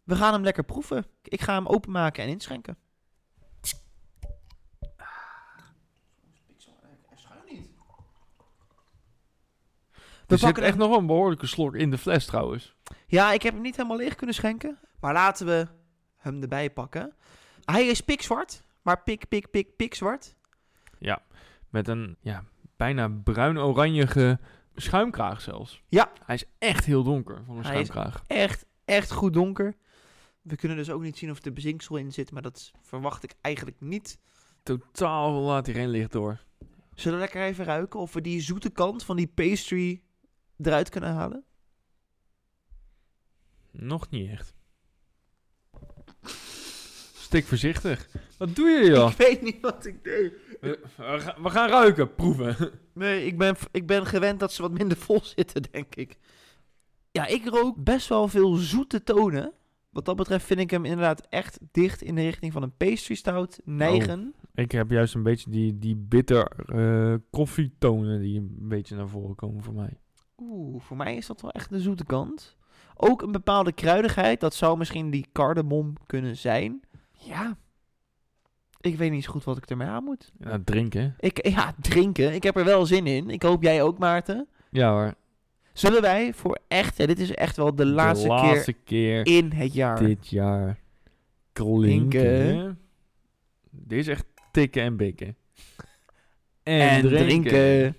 [0.04, 1.06] We gaan hem lekker proeven.
[1.22, 2.76] Ik ga hem openmaken en inschenken.
[10.26, 12.74] We Er zit echt hem- nog een behoorlijke slok in de fles trouwens.
[13.06, 14.78] Ja, ik heb hem niet helemaal leeg kunnen schenken.
[15.00, 15.66] Maar laten we
[16.16, 17.12] hem erbij pakken.
[17.70, 18.62] Hij is pikzwart.
[18.82, 20.36] Maar pik, pik, pik, pikzwart.
[21.68, 22.44] Met een ja,
[22.76, 24.38] bijna bruin-oranjige
[24.74, 25.82] schuimkraag zelfs.
[25.88, 26.12] Ja.
[26.24, 28.22] Hij is echt heel donker voor een Hij is- schuimkraag.
[28.26, 29.76] echt, echt goed donker.
[30.42, 33.34] We kunnen dus ook niet zien of er bezinksel in zit, maar dat verwacht ik
[33.40, 34.18] eigenlijk niet.
[34.62, 36.40] Totaal laat hij geen licht door.
[36.94, 40.02] Zullen we lekker even ruiken of we die zoete kant van die pastry
[40.58, 41.44] eruit kunnen halen?
[43.70, 44.54] Nog niet echt.
[47.30, 48.08] Stik voorzichtig.
[48.38, 49.10] Wat doe je joh?
[49.10, 50.32] Ik weet niet wat ik deed.
[50.60, 52.56] We, we gaan- we gaan ruiken, proeven.
[52.94, 56.18] Nee, ik ben, ik ben gewend dat ze wat minder vol zitten, denk ik.
[57.10, 59.52] Ja, ik rook best wel veel zoete tonen.
[59.90, 63.14] Wat dat betreft vind ik hem inderdaad echt dicht in de richting van een pastry
[63.14, 64.34] stout neigen.
[64.54, 69.34] Ik heb juist een beetje die, die bitter eh, koffietonen die een beetje naar voren
[69.34, 69.98] komen voor mij.
[70.38, 72.56] Oeh, voor mij is dat wel echt de zoete kant.
[72.96, 74.40] Ook een bepaalde kruidigheid.
[74.40, 76.80] Dat zou misschien die cardamom kunnen zijn.
[77.20, 77.58] Ja.
[78.80, 80.32] Ik weet niet zo goed wat ik ermee aan moet.
[80.38, 81.14] Ja, drinken.
[81.18, 82.34] Ik, ja, drinken.
[82.34, 83.30] Ik heb er wel zin in.
[83.30, 84.48] Ik hoop jij ook, Maarten.
[84.70, 85.14] Ja hoor.
[85.72, 86.96] Zullen wij voor echt...
[86.96, 89.98] Ja, dit is echt wel de laatste, de laatste keer, keer in het jaar.
[89.98, 90.80] dit jaar
[91.52, 92.78] klinken.
[93.70, 95.36] Dit is echt tikken en bikken.
[96.62, 97.26] En, en drinken.
[97.26, 97.96] drinken.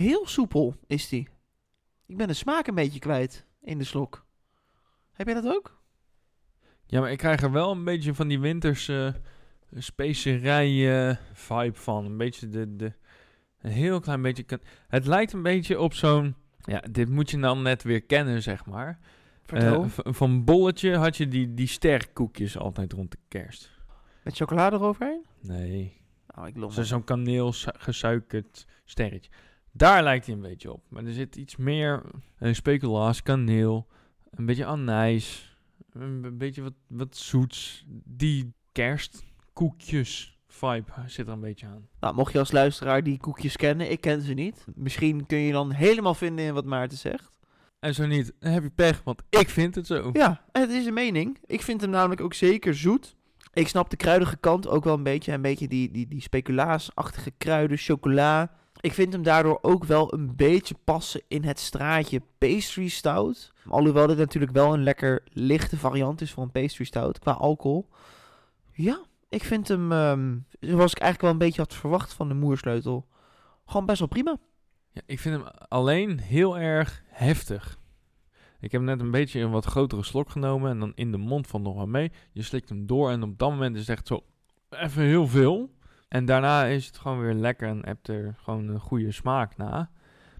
[0.00, 1.28] Heel soepel is die.
[2.06, 4.26] Ik ben de smaak een beetje kwijt in de slok.
[5.12, 5.80] Heb jij dat ook?
[6.86, 9.20] Ja, maar ik krijg er wel een beetje van die winterse
[9.70, 12.04] uh, specerij vibe van.
[12.04, 12.92] Een beetje de, de...
[13.60, 14.44] Een heel klein beetje...
[14.88, 16.34] Het lijkt een beetje op zo'n...
[16.64, 18.98] Ja, dit moet je dan net weer kennen, zeg maar.
[19.44, 19.82] Vertel.
[19.82, 23.70] Eh, v- van bolletje had je die, die sterkoekjes altijd rond de kerst.
[24.24, 25.24] Met chocolade eroverheen?
[25.40, 26.02] Nee.
[26.36, 26.70] Oh, ik lom.
[26.70, 29.30] Zo- Zo'n kaneel su- gesuikerd sterretje.
[29.72, 30.82] Daar lijkt hij een beetje op.
[30.88, 32.02] Maar er zit iets meer
[32.40, 33.86] uh, speculaas, kaneel,
[34.30, 35.56] een beetje anijs,
[35.92, 37.84] een, beetje wat, wat zoets.
[38.04, 41.88] Die kerstkoekjes vibe zit er een beetje aan.
[42.00, 44.64] Nou, mocht je als luisteraar die koekjes kennen, ik ken ze niet.
[44.74, 47.38] Misschien kun je dan helemaal vinden in wat Maarten zegt.
[47.80, 50.10] En zo niet, dan heb je pech, want ik vind het zo.
[50.12, 51.38] Ja, het is een mening.
[51.46, 53.16] Ik vind hem namelijk ook zeker zoet.
[53.52, 55.32] Ik snap de kruidige kant ook wel een beetje.
[55.32, 58.52] Een beetje die, die, die speculaasachtige kruiden, chocola.
[58.80, 63.52] Ik vind hem daardoor ook wel een beetje passen in het straatje pastry stout.
[63.68, 67.88] Alhoewel dit natuurlijk wel een lekker lichte variant is voor een pastry stout qua alcohol.
[68.72, 72.34] Ja, ik vind hem, ehm, zoals ik eigenlijk wel een beetje had verwacht van de
[72.34, 73.06] moersleutel,
[73.66, 74.36] gewoon best wel prima.
[74.92, 77.78] Ja, ik vind hem alleen heel erg heftig.
[78.60, 81.46] Ik heb net een beetje een wat grotere slok genomen en dan in de mond
[81.46, 82.12] van nog wat mee.
[82.32, 84.24] Je slikt hem door en op dat moment is het echt zo
[84.70, 85.70] even heel veel.
[86.10, 89.90] En daarna is het gewoon weer lekker en hebt er gewoon een goede smaak na.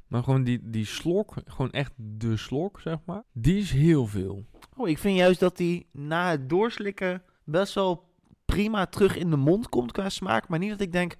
[0.07, 4.45] Maar gewoon die, die slok, gewoon echt de slok, zeg maar, die is heel veel.
[4.77, 8.09] Oh, ik vind juist dat die na het doorslikken best wel
[8.45, 10.49] prima terug in de mond komt qua smaak.
[10.49, 11.17] Maar niet dat ik denk,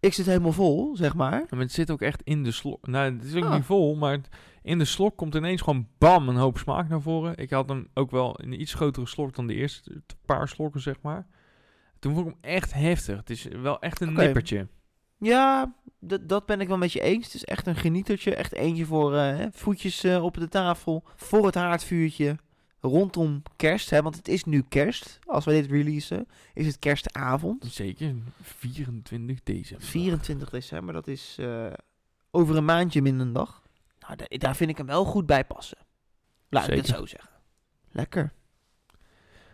[0.00, 1.38] ik zit helemaal vol, zeg maar.
[1.38, 2.86] Ja, Maar het zit ook echt in de slok.
[2.86, 3.54] Nou, het is ook Ah.
[3.54, 4.28] niet vol, maar het-
[4.62, 7.36] in de slok komt ineens gewoon bam een hoop smaak naar voren.
[7.36, 10.80] Ik had hem ook wel in een iets grotere slok dan de eerste paar slokken,
[10.80, 11.26] zeg maar.
[12.00, 13.16] Toen vond ik hem echt heftig.
[13.16, 14.68] Het is wel echt een nippertje.
[15.18, 17.24] Ja, dat- dat ben ik wel met je eens.
[17.24, 18.34] Het is echt een genietertje.
[18.34, 21.04] Echt eentje voor eh, voetjes eh, op de tafel.
[21.16, 22.36] Voor het haardvuurtje.
[22.82, 25.18] Rondom kerst, hè, want het is nu kerst.
[25.26, 27.64] Als we dit releasen, is het kerstavond.
[27.70, 29.86] Zeker 24 december.
[29.86, 31.66] 24 december, dat is eh,
[32.30, 33.62] over een maandje minder een dag.
[34.00, 35.78] Nou, da- daar vind ik hem wel goed bij passen.
[36.48, 37.30] Laat ik het zo zeggen.
[37.90, 38.32] Lekker.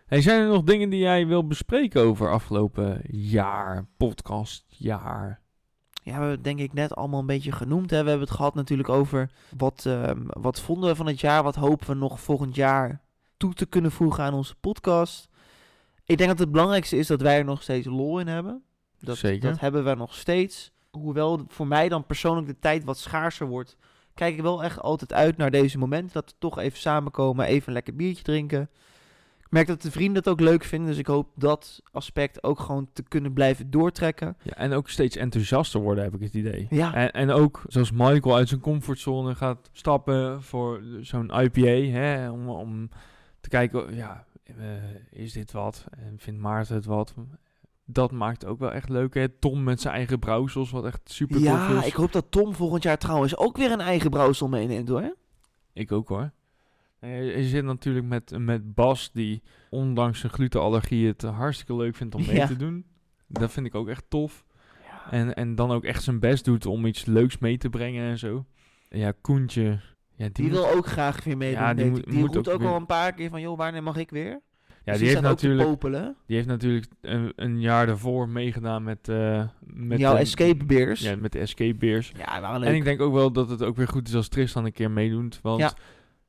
[0.07, 5.41] Hey, zijn er nog dingen die jij wil bespreken over afgelopen jaar, podcastjaar?
[5.93, 7.91] Ja, we hebben het denk ik net allemaal een beetje genoemd.
[7.91, 8.03] Hè.
[8.03, 11.43] We hebben het gehad natuurlijk over wat, ehm, wat vonden we van het jaar.
[11.43, 13.01] Wat hopen we nog volgend jaar
[13.37, 15.29] toe te kunnen voegen aan onze podcast.
[16.05, 18.63] Ik denk dat het belangrijkste is dat wij er nog steeds lol in hebben.
[19.01, 19.51] Dat, Zeker.
[19.51, 20.73] dat hebben we nog steeds.
[20.91, 23.77] Hoewel voor mij dan persoonlijk de tijd wat schaarser wordt,
[24.15, 26.13] kijk ik wel echt altijd uit naar deze momenten.
[26.13, 28.71] Dat we toch even samenkomen, even een lekker biertje drinken.
[29.47, 32.61] Ik merk dat de vrienden het ook leuk vinden, dus ik hoop dat aspect ook
[32.61, 34.37] gewoon te kunnen blijven doortrekken.
[34.43, 36.67] Ja, en ook steeds enthousiaster worden, heb ik het idee.
[36.71, 36.95] Ja.
[36.95, 42.49] En, en ook zoals Michael uit zijn comfortzone gaat stappen voor zo'n IPA, hè, om,
[42.49, 42.89] om
[43.41, 44.55] te kijken, ja, eh,
[45.11, 45.85] is dit wat?
[45.91, 47.15] En vindt Maarten het wat?
[47.85, 49.29] Dat maakt ook wel echt leuk, hè.
[49.29, 51.87] Tom met zijn eigen brouwsels, wat echt super tof Ja, is.
[51.87, 55.15] ik hoop dat Tom volgend jaar trouwens ook weer een eigen brouwsel meeneemt hoor.
[55.73, 56.31] Ik ook hoor.
[57.09, 62.27] Je, zit natuurlijk met, met Bas, die ondanks zijn glutenallergie het hartstikke leuk vindt om
[62.27, 62.47] mee Ja.
[62.47, 62.85] te doen.
[63.27, 64.45] Dat vind ik ook echt tof.
[65.11, 68.19] En, en dan ook echt zijn best doet om iets leuks mee te brengen en
[68.19, 68.45] zo.
[68.89, 69.81] Ja, Koentje.
[70.15, 71.63] Ja, die, Die, moet- wil ook graag weer meedoen.
[71.63, 73.57] Ja, die moet- die moet roept ook ook, weer- al een paar keer van, joh,
[73.57, 74.41] wanneer mag ik weer?
[74.85, 75.81] ja, Dus die, heeft natuurlijk,
[76.27, 81.01] die heeft natuurlijk een, een jaar daarvoor meegedaan met, eh met Jouw de- escape beers.
[81.01, 82.13] Ja, met de Escape Beers.
[82.19, 82.69] Ja, waren leuk.
[82.69, 84.91] En ik denk ook wel dat het ook weer goed is als Tristan een keer
[84.91, 85.39] meedoet.
[85.43, 85.73] Want Ja.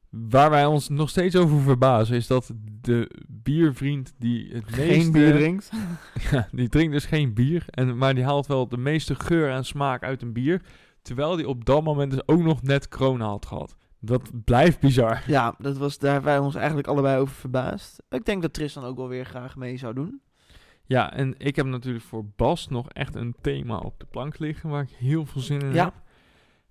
[0.10, 5.12] Waar wij ons nog steeds over verbazen is dat de biervriend die het Geen meeste...
[5.12, 5.72] bier drinkt.
[6.32, 7.64] Ja, die drinkt dus geen bier.
[7.68, 10.62] En, maar die haalt wel de meeste geur en smaak uit een bier.
[11.02, 13.76] Terwijl die op dat moment dus ook nog net corona had gehad.
[14.00, 15.24] Dat blijft bizar.
[15.28, 18.02] Ja, dat was, daar wij ons eigenlijk allebei over verbaasd.
[18.10, 20.22] Ik denk dat Tristan ook wel weer graag mee zou doen.
[20.84, 24.70] Ja, en ik heb natuurlijk voor Bas nog echt een thema op de plank liggen
[24.70, 25.84] waar ik heel veel zin in Ja.
[25.84, 25.94] heb.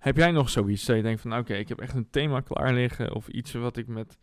[0.07, 2.73] Heb jij nog zoiets dat je denkt van, oké, ik heb echt een thema klaar
[2.73, 4.17] liggen of iets wat ik met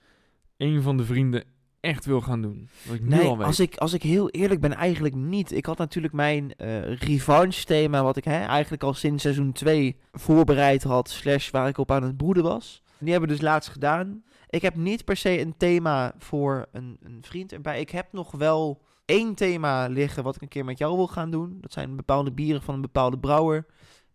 [0.56, 1.44] een van de vrienden
[1.80, 2.68] echt wil gaan doen?
[2.86, 3.46] Wat ik nu al weet.
[3.46, 5.52] als ik, als ik heel eerlijk ben, eigenlijk niet.
[5.52, 9.96] Ik had natuurlijk mijn eh revanche thema, wat ik hè, eigenlijk al sinds seizoen 2
[10.12, 12.82] voorbereid had, slash waar ik op aan het broeden was.
[12.98, 14.22] Die hebben we dus laatst gedaan.
[14.48, 17.80] Ik heb niet per se een thema voor een, een vriend erbij.
[17.80, 21.30] Ik heb nog wel één thema liggen wat ik een keer met jou wil gaan
[21.30, 21.58] doen.
[21.60, 23.66] Dat zijn bepaalde bieren van een bepaalde brouwer.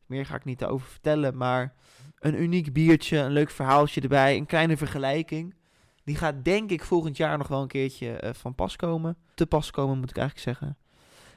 [0.10, 1.74] Meer ga ik niet daarover vertellen, maar
[2.20, 5.56] een uniek biertje, een leuk verhaaltje erbij, een kleine vergelijking.
[6.04, 9.18] Die gaat denk ik volgend jaar nog wel een keertje eh, van pas komen.
[9.34, 10.78] Te pas komen moet ik eigenlijk zeggen.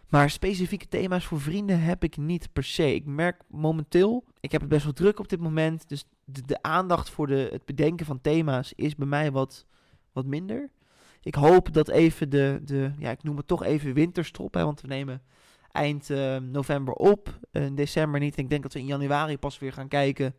[0.08, 2.94] Maar specifieke thema's voor vrienden heb ik niet per se.
[2.94, 5.88] Ik merk momenteel, ik heb het best wel druk op dit moment.
[5.88, 9.66] Dus de, de aandacht voor de, het bedenken van thema's is bij mij wat,
[10.12, 10.70] wat minder.
[11.22, 14.54] Ik hoop dat even de, de, ja ik noem het toch even winterstop.
[14.54, 15.22] Hè, want we nemen
[15.72, 17.38] eind eh, november op.
[17.50, 18.36] eh, in december niet.
[18.38, 20.34] Ik denk dat we in januari pas weer gaan kijken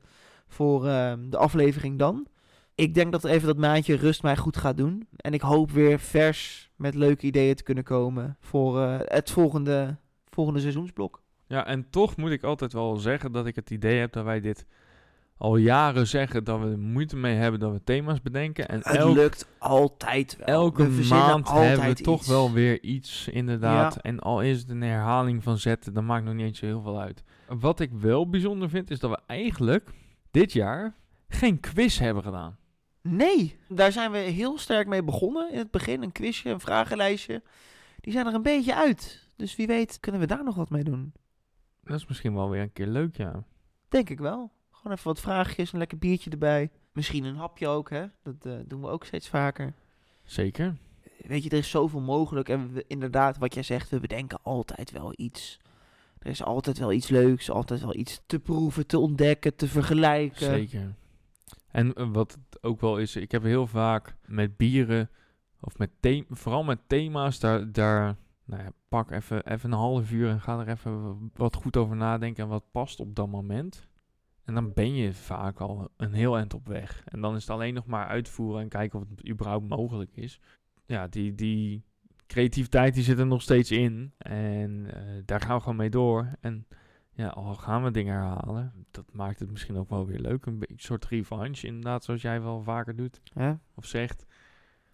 [0.48, 2.28] voor eh, de aflevering dan.
[2.76, 5.08] Ik denk dat even dat maandje rust mij goed gaat doen.
[5.16, 9.98] En ik hoop weer vers met leuke ideeën te kunnen komen voor eh, het volgende,
[10.30, 11.22] volgende seizoensblok.
[11.48, 14.40] Ja, en toch moet ik altijd wel zeggen dat ik het idee heb dat wij
[14.40, 14.66] dit
[15.38, 18.68] al jaren zeggen dat we er moeite mee hebben dat we thema's bedenken.
[18.68, 20.48] En Het elk- lukt altijd wel.
[20.48, 23.94] elke We maand hebben we toch wel weer iets, inderdaad.
[23.94, 24.02] Ja.
[24.02, 27.00] En al is het een herhaling van zetten, dan maakt nog niet eens heel veel
[27.00, 27.24] uit.
[27.48, 29.90] Wat ik wel bijzonder vind, is dat we eigenlijk
[30.32, 30.96] dit jaar
[31.28, 32.58] geen quiz hebben gedaan.
[33.02, 36.04] Nee, daar zijn we heel sterk mee begonnen in het begin.
[36.04, 37.42] Een quizje, een vragenlijstje.
[38.00, 39.28] Die zijn er een beetje uit.
[39.36, 41.14] Dus wie weet kunnen we daar nog wat mee doen.
[41.84, 43.44] Dat is misschien wel weer een keer leuk, ja.
[43.90, 44.52] Denk ik wel.
[44.84, 46.70] Gewoon even wat vraagjes, een lekker biertje erbij.
[46.92, 48.06] Misschien een hapje ook, hè.
[48.24, 49.74] Dat eh, doen we ook steeds vaker.
[50.24, 50.76] Zeker.
[51.18, 52.50] Weet je, er is zoveel mogelijk.
[52.50, 55.60] En we, inderdaad, wat jij zegt, we bedenken altijd wel iets.
[56.20, 60.46] Er is altijd wel iets leuks, altijd wel iets te proeven, te ontdekken, te vergelijken.
[60.46, 60.96] Zeker.
[61.72, 65.10] En eh, wat het ook wel is, ik heb heel vaak met bieren,
[65.60, 68.16] of met the- vooral met thema's, daar, daar
[68.46, 71.96] nou ja, pak even, even een half uur en ga er even wat goed over
[71.96, 73.88] nadenken en wat past op dat moment.
[74.46, 77.04] En dan ben je vaak al een heel eind op weg.
[77.06, 80.40] En dan is het alleen nog maar uitvoeren en kijken of het überhaupt mogelijk is.
[80.86, 81.84] Ja, die, die
[82.28, 84.14] creativiteit die zit er nog steeds in.
[84.18, 86.32] En eh, daar gaan we gewoon mee door.
[86.40, 86.68] En
[87.12, 90.46] ja, al gaan we dingen herhalen, dat maakt het misschien ook wel weer leuk.
[90.46, 93.22] Een soort revanche, inderdaad, zoals jij wel vaker doet
[93.76, 94.26] of zegt.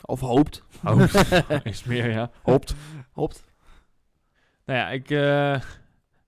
[0.02, 0.64] Of hoopt.
[0.84, 1.02] Oh,
[1.64, 2.32] is meer, ja.
[2.42, 2.76] Hopt.
[3.12, 3.44] Hoopt.
[4.66, 5.62] Nou ja, ik eh,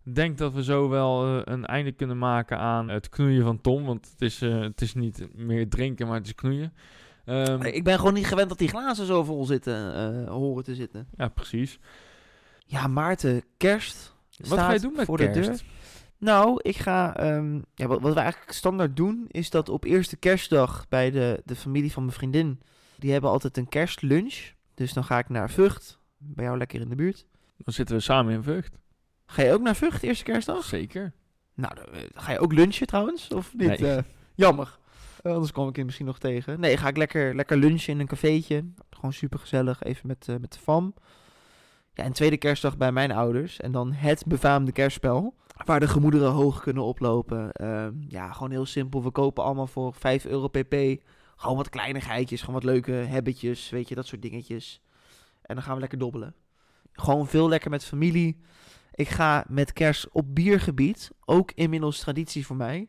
[0.03, 3.85] denk dat we zo wel eh, een einde kunnen maken aan het knoeien van Tom.
[3.85, 6.73] Want het is, eh, het is niet meer drinken, maar het is knoeien.
[7.25, 10.75] Ehm, ik ben gewoon niet gewend dat die glazen zo vol zitten, eh, horen te
[10.75, 11.07] zitten.
[11.17, 11.79] Ja, precies.
[12.65, 14.15] Ja, Maarten, kerst.
[14.37, 15.49] Wat ga je doen met voor de kerst?
[15.49, 15.61] deur.
[16.17, 17.15] Nou, ik ga.
[17.15, 21.41] ehm, ja, wat, wat we eigenlijk standaard doen, is dat op eerste kerstdag bij de,
[21.45, 22.59] de familie van mijn vriendin.
[22.97, 24.51] Die hebben altijd een kerstlunch.
[24.73, 25.99] Dus dan ga ik naar Vught.
[26.17, 27.25] Bij jou lekker in de buurt.
[27.57, 28.79] Dan zitten we samen in Vught.
[29.31, 30.63] Ga je ook naar Vught eerste kerstdag?
[30.63, 31.13] Zeker.
[31.53, 33.27] Nou, dan, eh, ga je ook lunchen trouwens?
[33.27, 33.79] Of niet?
[33.79, 33.95] Nee.
[33.95, 34.03] Eh,
[34.35, 34.79] jammer.
[35.21, 36.59] Eh, anders kom ik je misschien nog tegen.
[36.59, 38.65] Nee, ga ik lekker, lekker lunchen in een cafeetje.
[38.89, 40.93] Gewoon super gezellig, even met, eh, met de fam.
[41.93, 43.59] Ja, en tweede kerstdag bij mijn ouders.
[43.59, 45.35] En dan het befaamde kerstspel.
[45.65, 47.51] Waar de gemoederen hoog kunnen oplopen.
[47.51, 49.03] Ehm, ja, gewoon heel simpel.
[49.03, 50.75] We kopen allemaal voor 5 euro pp.
[51.35, 54.81] Gewoon wat kleinigheidjes, gewoon wat leuke hebbetjes, weet je, dat soort dingetjes.
[55.41, 56.35] En dan gaan we lekker dobbelen.
[56.91, 58.41] Gewoon veel lekker met familie.
[58.93, 62.87] Ik ga met kerst op biergebied, ook inmiddels traditie voor mij,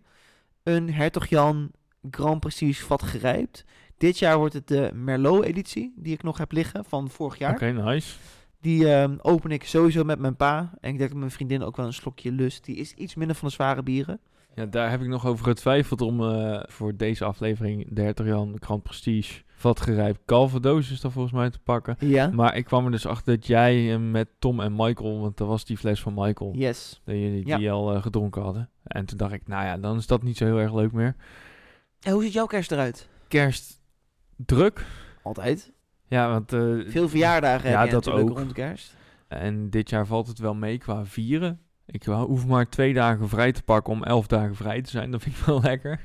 [0.63, 1.71] een Hertog Jan
[2.11, 3.65] Grand Prestige vat gerijpt.
[3.97, 7.53] Dit jaar wordt het de Merlot-editie, die ik nog heb liggen van vorig jaar.
[7.53, 8.17] Oké, nice.
[8.61, 10.59] Die ehm, open ik sowieso met mijn pa.
[10.81, 12.65] En ik denk dat mijn vriendin ook wel een slokje lust.
[12.65, 14.21] Die is iets minder van de zware bieren.
[14.55, 18.57] Ja, daar heb ik nog over getwijfeld om eh, voor deze aflevering de Hertog Jan
[18.61, 21.97] Grand Prestige vatgerijpt Calvados is dan volgens mij te pakken.
[21.99, 22.31] Ja.
[22.31, 25.65] Maar ik kwam er dus achter dat jij met Tom en Michael, want dat was
[25.65, 27.01] die fles van Michael, Yes.
[27.05, 27.57] dat jullie Ja.
[27.57, 28.71] die al eh, gedronken hadden.
[28.85, 31.15] En toen dacht ik, nou ja, dan is dat niet zo heel erg leuk meer.
[32.01, 33.09] En hoe ziet jouw kerst eruit?
[33.29, 33.81] Kerst
[34.37, 34.87] druk.
[35.23, 35.73] Altijd.
[36.07, 36.53] Ja, want...
[36.53, 38.39] eh, Veel verjaardagen Ja, heb je dat natuurlijk ook.
[38.39, 38.97] rond kerst.
[39.29, 41.61] En dit jaar valt het wel mee qua vieren.
[41.87, 45.11] Ik hoef maar twee dagen vrij te pakken om elf dagen vrij te zijn.
[45.13, 46.01] Dat vind ik wel lekker.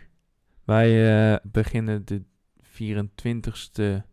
[0.63, 2.23] Wij eh, beginnen de
[2.61, 4.05] 24ste.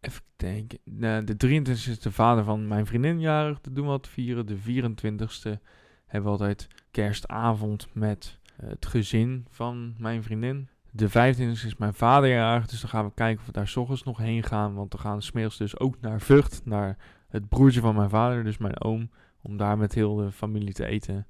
[0.00, 0.78] Even denken.
[0.84, 3.60] Nou, de 23ste is de vader van mijn vriendin jarig.
[3.60, 4.46] Dat doen wat vieren.
[4.46, 5.60] De 24ste
[6.06, 10.68] hebben we altijd kerstavond met eh, het gezin van mijn vriendin.
[10.90, 12.66] De 25ste is mijn vader jarig.
[12.66, 14.74] Dus dan gaan we kijken of we daar 's ochtends nog heen gaan.
[14.74, 16.60] Want we gaan smiddags dus ook naar Vught.
[16.64, 16.96] Naar
[17.28, 19.10] het broertje van mijn vader, dus mijn oom,
[19.42, 21.26] om daar met heel de familie te eten.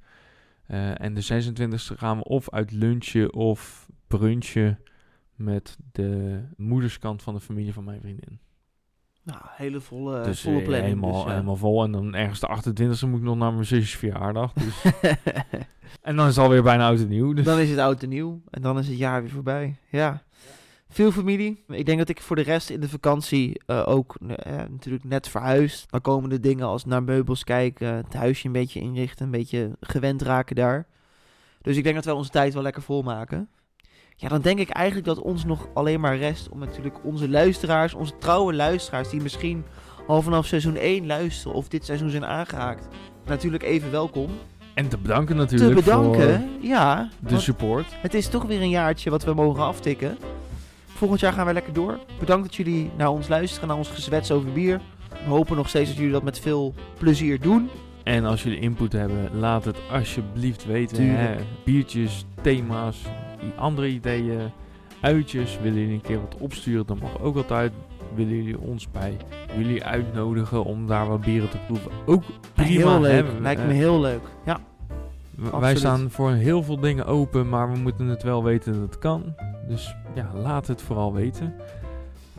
[0.66, 4.78] Eh, en de 26e gaan we of uit lunchen of brunchen
[5.34, 8.38] met de moederskant van de familie van mijn vriendin.
[9.22, 10.88] Nou, hele volle, dus volle eh, planning.
[10.88, 11.30] helemaal, dus, ja.
[11.30, 11.84] helemaal vol.
[11.84, 14.52] En dan ergens de 28e moet ik nog naar mijn zusjes verjaardag.
[14.52, 14.84] Dus.
[16.02, 17.32] en dan is het alweer bijna oud en nieuw.
[17.32, 17.44] Dus.
[17.44, 18.42] dan is het oud en nieuw.
[18.50, 19.76] En dan is het jaar weer voorbij.
[19.90, 20.22] Ja.
[20.92, 21.64] Veel familie.
[21.68, 25.28] Ik denk dat ik voor de rest in de vakantie eh, ook eh, natuurlijk net
[25.28, 25.90] verhuisd.
[25.90, 29.70] Dan komen de dingen als naar meubels kijken, het huisje een beetje inrichten, een beetje
[29.80, 30.86] gewend raken daar.
[31.62, 33.48] Dus ik denk dat wij onze tijd wel lekker volmaken.
[34.16, 37.94] Ja, dan denk ik eigenlijk dat ons nog alleen maar rest om natuurlijk onze luisteraars,
[37.94, 39.64] onze trouwe luisteraars, die misschien
[40.06, 42.88] al vanaf seizoen 1 luisteren of dit seizoen zijn aangehaakt,
[43.26, 44.30] natuurlijk even welkom.
[44.74, 47.08] En te bedanken natuurlijk Te bedanken, voor ja.
[47.20, 47.86] de support.
[47.90, 50.16] het is toch weer een jaartje wat we mogen aftikken.
[51.02, 51.98] Volgend jaar gaan wij lekker door.
[52.18, 54.80] Bedankt dat jullie naar ons luisteren, naar ons gezwets over bier.
[55.24, 57.70] We hopen nog steeds dat jullie dat met veel plezier doen.
[58.04, 61.08] En als jullie input hebben, laat het alsjeblieft weten.
[61.16, 61.34] Hè?
[61.64, 62.98] Biertjes, thema's,
[63.56, 64.50] andere ideeën,
[65.00, 65.58] uitjes.
[65.62, 67.72] Willen jullie een keer wat opsturen, dan mag ook altijd.
[68.14, 69.16] Willen jullie ons bij
[69.56, 71.90] jullie uitnodigen om daar wat bieren te proeven?
[72.06, 72.22] Ook
[72.54, 72.70] prima.
[72.90, 73.26] heel leuk.
[73.32, 73.40] hè?
[73.40, 74.22] Lijkt Eh, me heel leuk.
[74.46, 74.60] Ja.
[75.36, 78.98] Wij staan voor heel veel dingen open, maar we moeten het wel weten dat het
[78.98, 79.34] kan.
[79.68, 81.54] Dus ja, laat het vooral weten.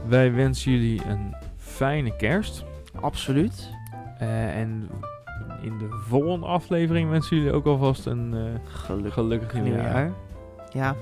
[0.07, 2.63] Wij wensen jullie een fijne kerst.
[3.01, 3.69] Absoluut.
[4.19, 4.89] Eh, en
[5.61, 8.41] in de volgende aflevering wensen jullie ook alvast een eh,
[8.73, 9.83] Gelukkig gelukkig nieuwjaar.
[9.83, 10.11] nieuwjaar.
[10.71, 10.95] Ja.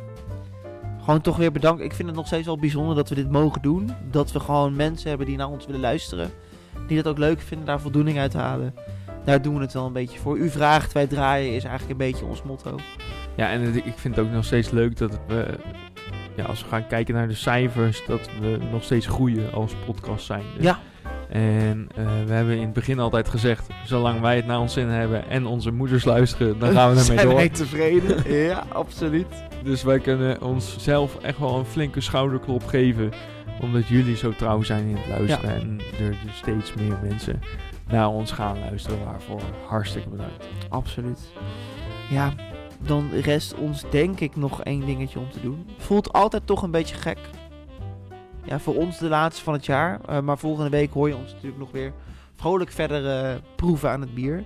[0.99, 1.81] Gewoon toch weer bedankt.
[1.81, 3.89] Ik vind het nog steeds wel bijzonder dat we dit mogen doen.
[4.11, 6.29] Dat we gewoon mensen hebben die naar ons willen luisteren.
[6.87, 8.73] Die dat ook leuk vinden, daar voldoening uit halen.
[9.25, 10.37] Daar doen we het wel een beetje voor.
[10.37, 12.79] U vraagt, wij draaien is eigenlijk een beetje ons motto.
[13.35, 15.45] Ja, en het- ik vind het ook nog steeds leuk dat we,
[16.35, 20.25] ja, als we gaan kijken naar de cijfers, dat we nog steeds groeien als podcast
[20.25, 20.43] zijn.
[20.59, 20.79] Ja.
[21.29, 24.87] En eh, we hebben in het begin altijd gezegd, zolang wij het naar ons zin
[24.87, 27.35] hebben en onze moeders luisteren, dan gaan we ermee Zijn door.
[27.35, 28.33] wij tevreden?
[28.47, 29.25] ja, absoluut.
[29.63, 33.09] Dus wij kunnen onszelf echt wel een flinke schouderklop geven,
[33.61, 37.39] omdat jullie zo trouw zijn in het luisteren en er dus steeds meer mensen
[37.87, 39.05] naar ons gaan luisteren.
[39.05, 40.45] Waarvoor hartstikke bedankt.
[40.69, 41.19] Absoluut.
[42.09, 42.33] Ja,
[42.79, 45.69] dan rest ons denk ik nog één dingetje om te doen.
[45.77, 47.19] Voelt altijd toch een beetje gek.
[48.43, 49.99] Ja, voor ons de laatste van het jaar.
[50.05, 51.93] Eh, maar volgende week hoor je ons natuurlijk nog weer
[52.35, 54.43] vrolijk verder eh, proeven aan het bier.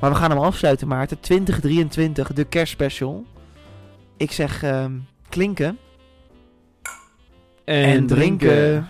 [0.00, 1.20] Maar we gaan hem afsluiten, Maarten.
[1.20, 3.24] 2023, de kerstspecial.
[4.16, 4.92] Ik zeg ehm,
[5.28, 5.78] klinken
[7.64, 8.88] En, drinken.